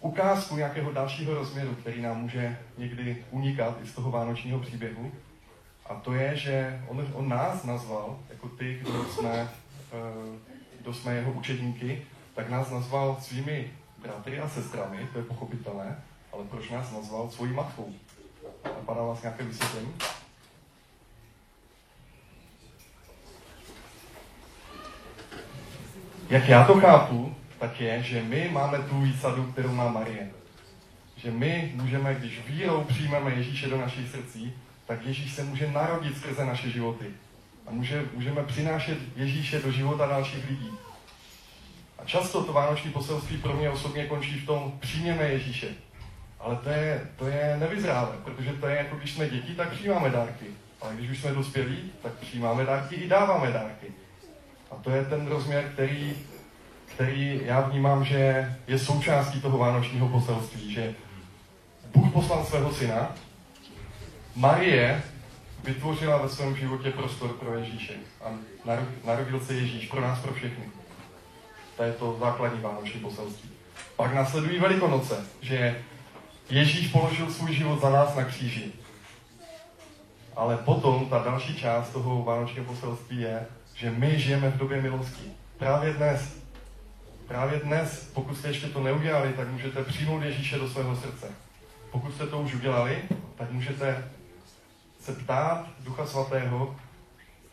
ukázku 0.00 0.56
nějakého 0.56 0.92
dalšího 0.92 1.34
rozměru, 1.34 1.74
který 1.74 2.02
nám 2.02 2.20
může 2.20 2.58
někdy 2.78 3.24
unikat 3.30 3.78
i 3.82 3.86
z 3.86 3.92
toho 3.92 4.10
vánočního 4.10 4.58
příběhu. 4.58 5.12
A 5.86 5.94
to 5.94 6.12
je, 6.12 6.36
že 6.36 6.82
on, 6.88 7.06
on 7.14 7.28
nás 7.28 7.64
nazval, 7.64 8.18
jako 8.30 8.48
ty, 8.48 8.78
kdo 8.82 9.04
jsme, 9.04 9.48
eh, 9.92 10.38
kdo 10.80 10.94
jsme 10.94 11.14
jeho 11.14 11.32
učedníky, 11.32 12.02
tak 12.34 12.50
nás 12.50 12.70
nazval 12.70 13.16
svými 13.20 13.70
bratry 13.98 14.40
a 14.40 14.48
sestrami, 14.48 15.08
to 15.12 15.18
je 15.18 15.24
pochopitelné, 15.24 16.02
ale 16.32 16.44
proč 16.44 16.70
nás 16.70 16.92
nazval 16.92 17.30
svojí 17.30 17.52
matkou? 17.52 17.92
Napadá 18.64 19.02
vás 19.02 19.22
nějaké 19.22 19.44
vysvětlení? 19.44 19.94
Jak 26.30 26.48
já 26.48 26.64
to 26.64 26.80
chápu, 26.80 27.34
tak 27.58 27.80
je, 27.80 28.02
že 28.02 28.22
my 28.22 28.48
máme 28.52 28.78
tu 28.78 29.00
výsadu, 29.00 29.52
kterou 29.52 29.72
má 29.72 29.88
Marie. 29.88 30.30
Že 31.16 31.30
my 31.30 31.72
můžeme, 31.74 32.14
když 32.14 32.46
vírou 32.46 32.84
přijmeme 32.84 33.30
Ježíše 33.30 33.68
do 33.68 33.78
našich 33.78 34.10
srdcí, 34.10 34.54
tak 34.86 35.06
Ježíš 35.06 35.34
se 35.34 35.44
může 35.44 35.70
narodit 35.70 36.18
skrze 36.18 36.44
naše 36.44 36.70
životy. 36.70 37.06
A 37.66 37.70
může, 37.70 38.04
můžeme 38.14 38.42
přinášet 38.42 38.98
Ježíše 39.16 39.58
do 39.58 39.72
života 39.72 40.06
dalších 40.06 40.50
lidí. 40.50 40.70
A 41.98 42.04
často 42.04 42.44
to 42.44 42.52
vánoční 42.52 42.90
poselství 42.90 43.36
pro 43.36 43.52
mě 43.52 43.70
osobně 43.70 44.06
končí 44.06 44.40
v 44.40 44.46
tom, 44.46 44.72
přijměme 44.80 45.24
Ježíše. 45.24 45.68
Ale 46.40 46.56
to 46.56 46.68
je, 46.68 47.08
to 47.16 47.26
je 47.26 47.56
nevyzrále, 47.60 48.16
protože 48.24 48.52
to 48.52 48.66
je 48.66 48.76
jako 48.76 48.96
když 48.96 49.12
jsme 49.12 49.28
děti, 49.28 49.54
tak 49.54 49.70
přijímáme 49.70 50.10
dárky. 50.10 50.46
Ale 50.80 50.94
když 50.94 51.10
už 51.10 51.20
jsme 51.20 51.30
dospělí, 51.30 51.92
tak 52.02 52.12
přijímáme 52.12 52.64
dárky 52.64 52.94
i 52.94 53.08
dáváme 53.08 53.52
dárky. 53.52 53.86
A 54.70 54.74
to 54.76 54.90
je 54.90 55.04
ten 55.04 55.26
rozměr, 55.26 55.64
který, 55.72 56.16
který 56.86 57.40
já 57.44 57.60
vnímám, 57.60 58.04
že 58.04 58.54
je 58.66 58.78
součástí 58.78 59.40
toho 59.40 59.58
vánočního 59.58 60.08
poselství, 60.08 60.74
že 60.74 60.94
Bůh 61.94 62.12
poslal 62.12 62.44
svého 62.44 62.74
syna, 62.74 63.14
Marie 64.36 65.02
vytvořila 65.64 66.22
ve 66.22 66.28
svém 66.28 66.56
životě 66.56 66.90
prostor 66.90 67.32
pro 67.32 67.58
Ježíše 67.58 67.94
a 68.24 68.28
narodil 69.04 69.40
se 69.40 69.54
Ježíš 69.54 69.86
pro 69.86 70.00
nás, 70.00 70.18
pro 70.18 70.34
všechny. 70.34 70.64
To 71.76 71.82
je 71.82 71.92
to 71.92 72.16
základní 72.20 72.60
vánoční 72.60 73.00
poselství. 73.00 73.50
Pak 73.96 74.14
následují 74.14 74.58
Velikonoce, 74.58 75.26
že 75.40 75.82
Ježíš 76.50 76.88
položil 76.88 77.30
svůj 77.32 77.54
život 77.54 77.80
za 77.80 77.90
nás 77.90 78.16
na 78.16 78.24
kříži. 78.24 78.72
Ale 80.36 80.56
potom 80.56 81.08
ta 81.08 81.18
další 81.18 81.56
část 81.56 81.90
toho 81.90 82.22
vánočního 82.22 82.64
poselství 82.64 83.20
je, 83.20 83.46
že 83.74 83.90
my 83.90 84.20
žijeme 84.20 84.50
v 84.50 84.58
době 84.58 84.82
milosti. 84.82 85.30
Právě 85.58 85.92
dnes. 85.92 86.36
Právě 87.28 87.60
dnes, 87.60 88.10
pokud 88.14 88.36
jste 88.36 88.48
ještě 88.48 88.66
to 88.66 88.82
neudělali, 88.82 89.32
tak 89.32 89.48
můžete 89.48 89.84
přijmout 89.84 90.22
Ježíše 90.22 90.58
do 90.58 90.68
svého 90.68 90.96
srdce. 90.96 91.26
Pokud 91.90 92.14
jste 92.14 92.26
to 92.26 92.40
už 92.40 92.54
udělali, 92.54 92.98
tak 93.36 93.50
můžete 93.50 94.04
se 95.04 95.12
ptát 95.12 95.66
Ducha 95.80 96.06
Svatého, 96.06 96.76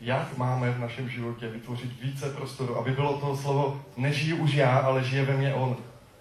jak 0.00 0.36
máme 0.38 0.70
v 0.70 0.80
našem 0.80 1.08
životě 1.08 1.48
vytvořit 1.48 2.00
více 2.02 2.30
prostoru, 2.30 2.78
aby 2.78 2.90
bylo 2.90 3.20
to 3.20 3.36
slovo 3.36 3.80
nežiju 3.96 4.36
už 4.36 4.54
já, 4.54 4.78
ale 4.78 5.04
žije 5.04 5.24
ve 5.24 5.36
mně 5.36 5.54
On. 5.54 5.76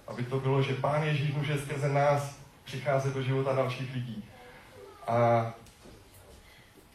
Aby 0.08 0.24
to 0.24 0.40
bylo, 0.40 0.62
že 0.62 0.74
Pán 0.74 1.04
Ježíš 1.04 1.34
může 1.34 1.58
skrze 1.58 1.90
nás 1.90 2.36
přicházet 2.64 3.14
do 3.14 3.24
života 3.24 3.54
dalších 3.54 3.94
lidí. 3.94 4.24
A 5.08 5.46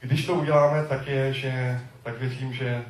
když 0.01 0.27
to 0.27 0.35
uděláme, 0.35 0.85
tak 0.85 1.07
je, 1.07 1.33
že 1.33 1.81
tak 2.03 2.19
věřím, 2.19 2.53
že 2.53 2.85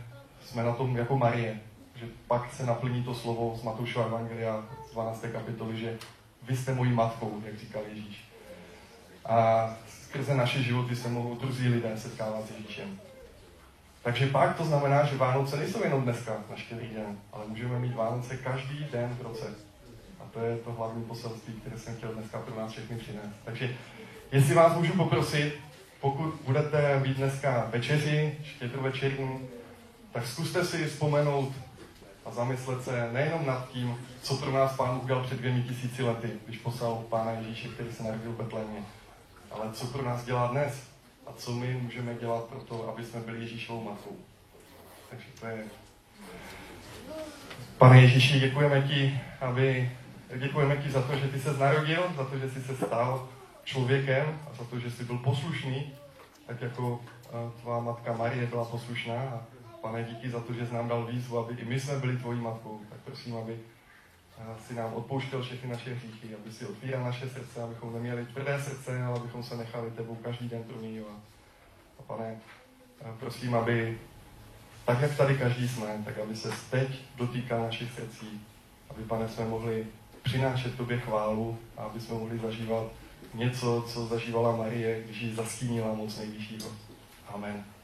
jsme 0.44 0.62
na 0.62 0.72
tom 0.72 0.96
jako 0.96 1.18
Marie, 1.18 1.60
že 1.94 2.06
pak 2.26 2.52
se 2.52 2.66
naplní 2.66 3.02
to 3.04 3.14
slovo 3.14 3.56
z 3.60 3.62
Matoušova 3.62 4.06
Evangelia 4.06 4.64
z 4.90 4.92
12. 4.92 5.24
kapitoly, 5.32 5.78
že 5.78 5.98
vy 6.42 6.56
jste 6.56 6.74
mojí 6.74 6.92
matkou, 6.92 7.42
jak 7.46 7.58
říkal 7.58 7.82
Ježíš. 7.88 8.24
A 9.24 9.70
skrze 10.08 10.34
naše 10.34 10.62
životy 10.62 10.96
se 10.96 11.08
mohou 11.08 11.34
druzí 11.34 11.68
lidé 11.68 11.92
setkávat 11.96 12.46
s 12.46 12.50
Ježíšem. 12.50 13.00
Takže 14.02 14.26
pak 14.26 14.56
to 14.56 14.64
znamená, 14.64 15.04
že 15.04 15.16
Vánoce 15.16 15.56
nejsou 15.56 15.84
jenom 15.84 16.02
dneska 16.02 16.36
na 16.50 16.56
štědrý 16.56 16.88
den, 16.88 17.18
ale 17.32 17.44
můžeme 17.46 17.78
mít 17.78 17.94
Vánoce 17.94 18.36
každý 18.36 18.86
den 18.92 19.16
v 19.20 19.22
roce. 19.22 19.46
A 20.20 20.22
to 20.32 20.40
je 20.40 20.56
to 20.56 20.72
hlavní 20.72 21.04
poselství, 21.04 21.54
které 21.54 21.78
jsem 21.78 21.96
chtěl 21.96 22.14
dneska 22.14 22.38
pro 22.38 22.60
nás 22.60 22.72
všechny 22.72 22.96
přinést. 22.96 23.36
Takže 23.44 23.76
jestli 24.32 24.54
vás 24.54 24.76
můžu 24.76 24.92
poprosit, 24.92 25.54
pokud 26.00 26.34
budete 26.44 27.00
mít 27.00 27.16
dneska 27.16 27.68
večeři, 27.72 28.38
štědrovečerní, 28.44 29.48
tak 30.12 30.26
zkuste 30.26 30.64
si 30.64 30.84
vzpomenout 30.86 31.52
a 32.24 32.30
zamyslet 32.30 32.84
se 32.84 33.12
nejenom 33.12 33.46
nad 33.46 33.68
tím, 33.68 33.98
co 34.22 34.36
pro 34.36 34.52
nás 34.52 34.76
Pán 34.76 35.00
udělal 35.02 35.24
před 35.24 35.38
dvěmi 35.38 35.62
tisíci 35.62 36.02
lety, 36.02 36.30
když 36.46 36.58
poslal 36.58 37.04
Pána 37.08 37.30
Ježíše, 37.30 37.68
který 37.68 37.92
se 37.92 38.02
narodil 38.02 38.32
v 38.32 38.36
Betlémě, 38.36 38.82
ale 39.60 39.72
co 39.72 39.86
pro 39.86 40.04
nás 40.04 40.24
dělá 40.24 40.46
dnes 40.46 40.90
a 41.26 41.32
co 41.32 41.52
my 41.52 41.74
můžeme 41.74 42.14
dělat 42.14 42.44
pro 42.44 42.60
to, 42.60 42.88
aby 42.88 43.04
jsme 43.04 43.20
byli 43.20 43.40
Ježíšovou 43.40 43.82
matkou. 43.82 44.16
Takže 45.10 45.26
to 45.40 45.46
je... 45.46 45.64
Pane 47.78 48.02
Ježíši, 48.02 48.40
děkujeme 48.40 48.82
ti 48.82 49.20
aby 49.40 49.90
děkujeme 50.36 50.76
ti 50.76 50.90
za 50.90 51.02
to, 51.02 51.16
že 51.16 51.28
ty 51.28 51.40
se 51.40 51.58
narodil, 51.58 52.02
za 52.16 52.24
to, 52.24 52.38
že 52.38 52.50
jsi 52.50 52.62
se 52.62 52.76
stal 52.76 53.28
člověkem 53.64 54.40
a 54.50 54.54
za 54.54 54.64
to, 54.64 54.78
že 54.78 54.90
jsi 54.90 55.04
byl 55.04 55.18
poslušný, 55.18 55.92
tak 56.46 56.62
jako 56.62 57.00
eh, 57.24 57.60
tvá 57.60 57.80
matka 57.80 58.12
Marie 58.12 58.46
byla 58.46 58.64
poslušná. 58.64 59.20
A 59.20 59.44
pane, 59.80 60.04
díky 60.04 60.30
za 60.30 60.40
to, 60.40 60.52
že 60.52 60.66
jsi 60.66 60.74
nám 60.74 60.88
dal 60.88 61.06
výzvu, 61.06 61.38
aby 61.38 61.54
i 61.54 61.64
my 61.64 61.80
jsme 61.80 61.98
byli 61.98 62.16
tvojí 62.16 62.40
matkou. 62.40 62.80
Tak 62.90 62.98
prosím, 63.04 63.36
aby 63.36 63.58
si 64.66 64.74
nám 64.74 64.94
odpouštěl 64.94 65.42
všechny 65.42 65.70
naše 65.70 65.94
hříchy, 65.94 66.34
aby 66.34 66.52
si 66.52 66.66
otvíral 66.66 67.04
naše 67.04 67.28
srdce, 67.28 67.62
abychom 67.62 67.94
neměli 67.94 68.26
tvrdé 68.26 68.62
srdce, 68.62 69.04
ale 69.04 69.20
abychom 69.20 69.42
se 69.42 69.56
nechali 69.56 69.90
tebou 69.90 70.14
každý 70.14 70.48
den 70.48 70.64
promíjovat. 70.64 71.18
A 71.98 72.02
pane, 72.02 72.40
prosím, 73.20 73.54
aby 73.54 73.98
tak, 74.84 75.00
jak 75.00 75.16
tady 75.16 75.38
každý 75.38 75.68
jsme, 75.68 76.02
tak 76.04 76.18
aby 76.18 76.36
se 76.36 76.50
teď 76.70 76.88
dotýkal 77.16 77.62
našich 77.62 77.92
srdcí, 77.92 78.40
aby, 78.90 79.02
pane, 79.02 79.28
jsme 79.28 79.44
mohli 79.44 79.86
přinášet 80.22 80.76
tobě 80.76 81.00
chválu 81.00 81.58
a 81.76 81.82
aby 81.82 82.00
jsme 82.00 82.14
mohli 82.14 82.38
zažívat 82.38 82.86
něco, 83.34 83.84
co 83.88 84.06
zažívala 84.06 84.56
Marie, 84.56 85.02
když 85.02 85.20
ji 85.20 85.34
zastínila 85.34 85.94
moc 85.94 86.18
nejvyššího. 86.18 86.68
Amen. 87.34 87.75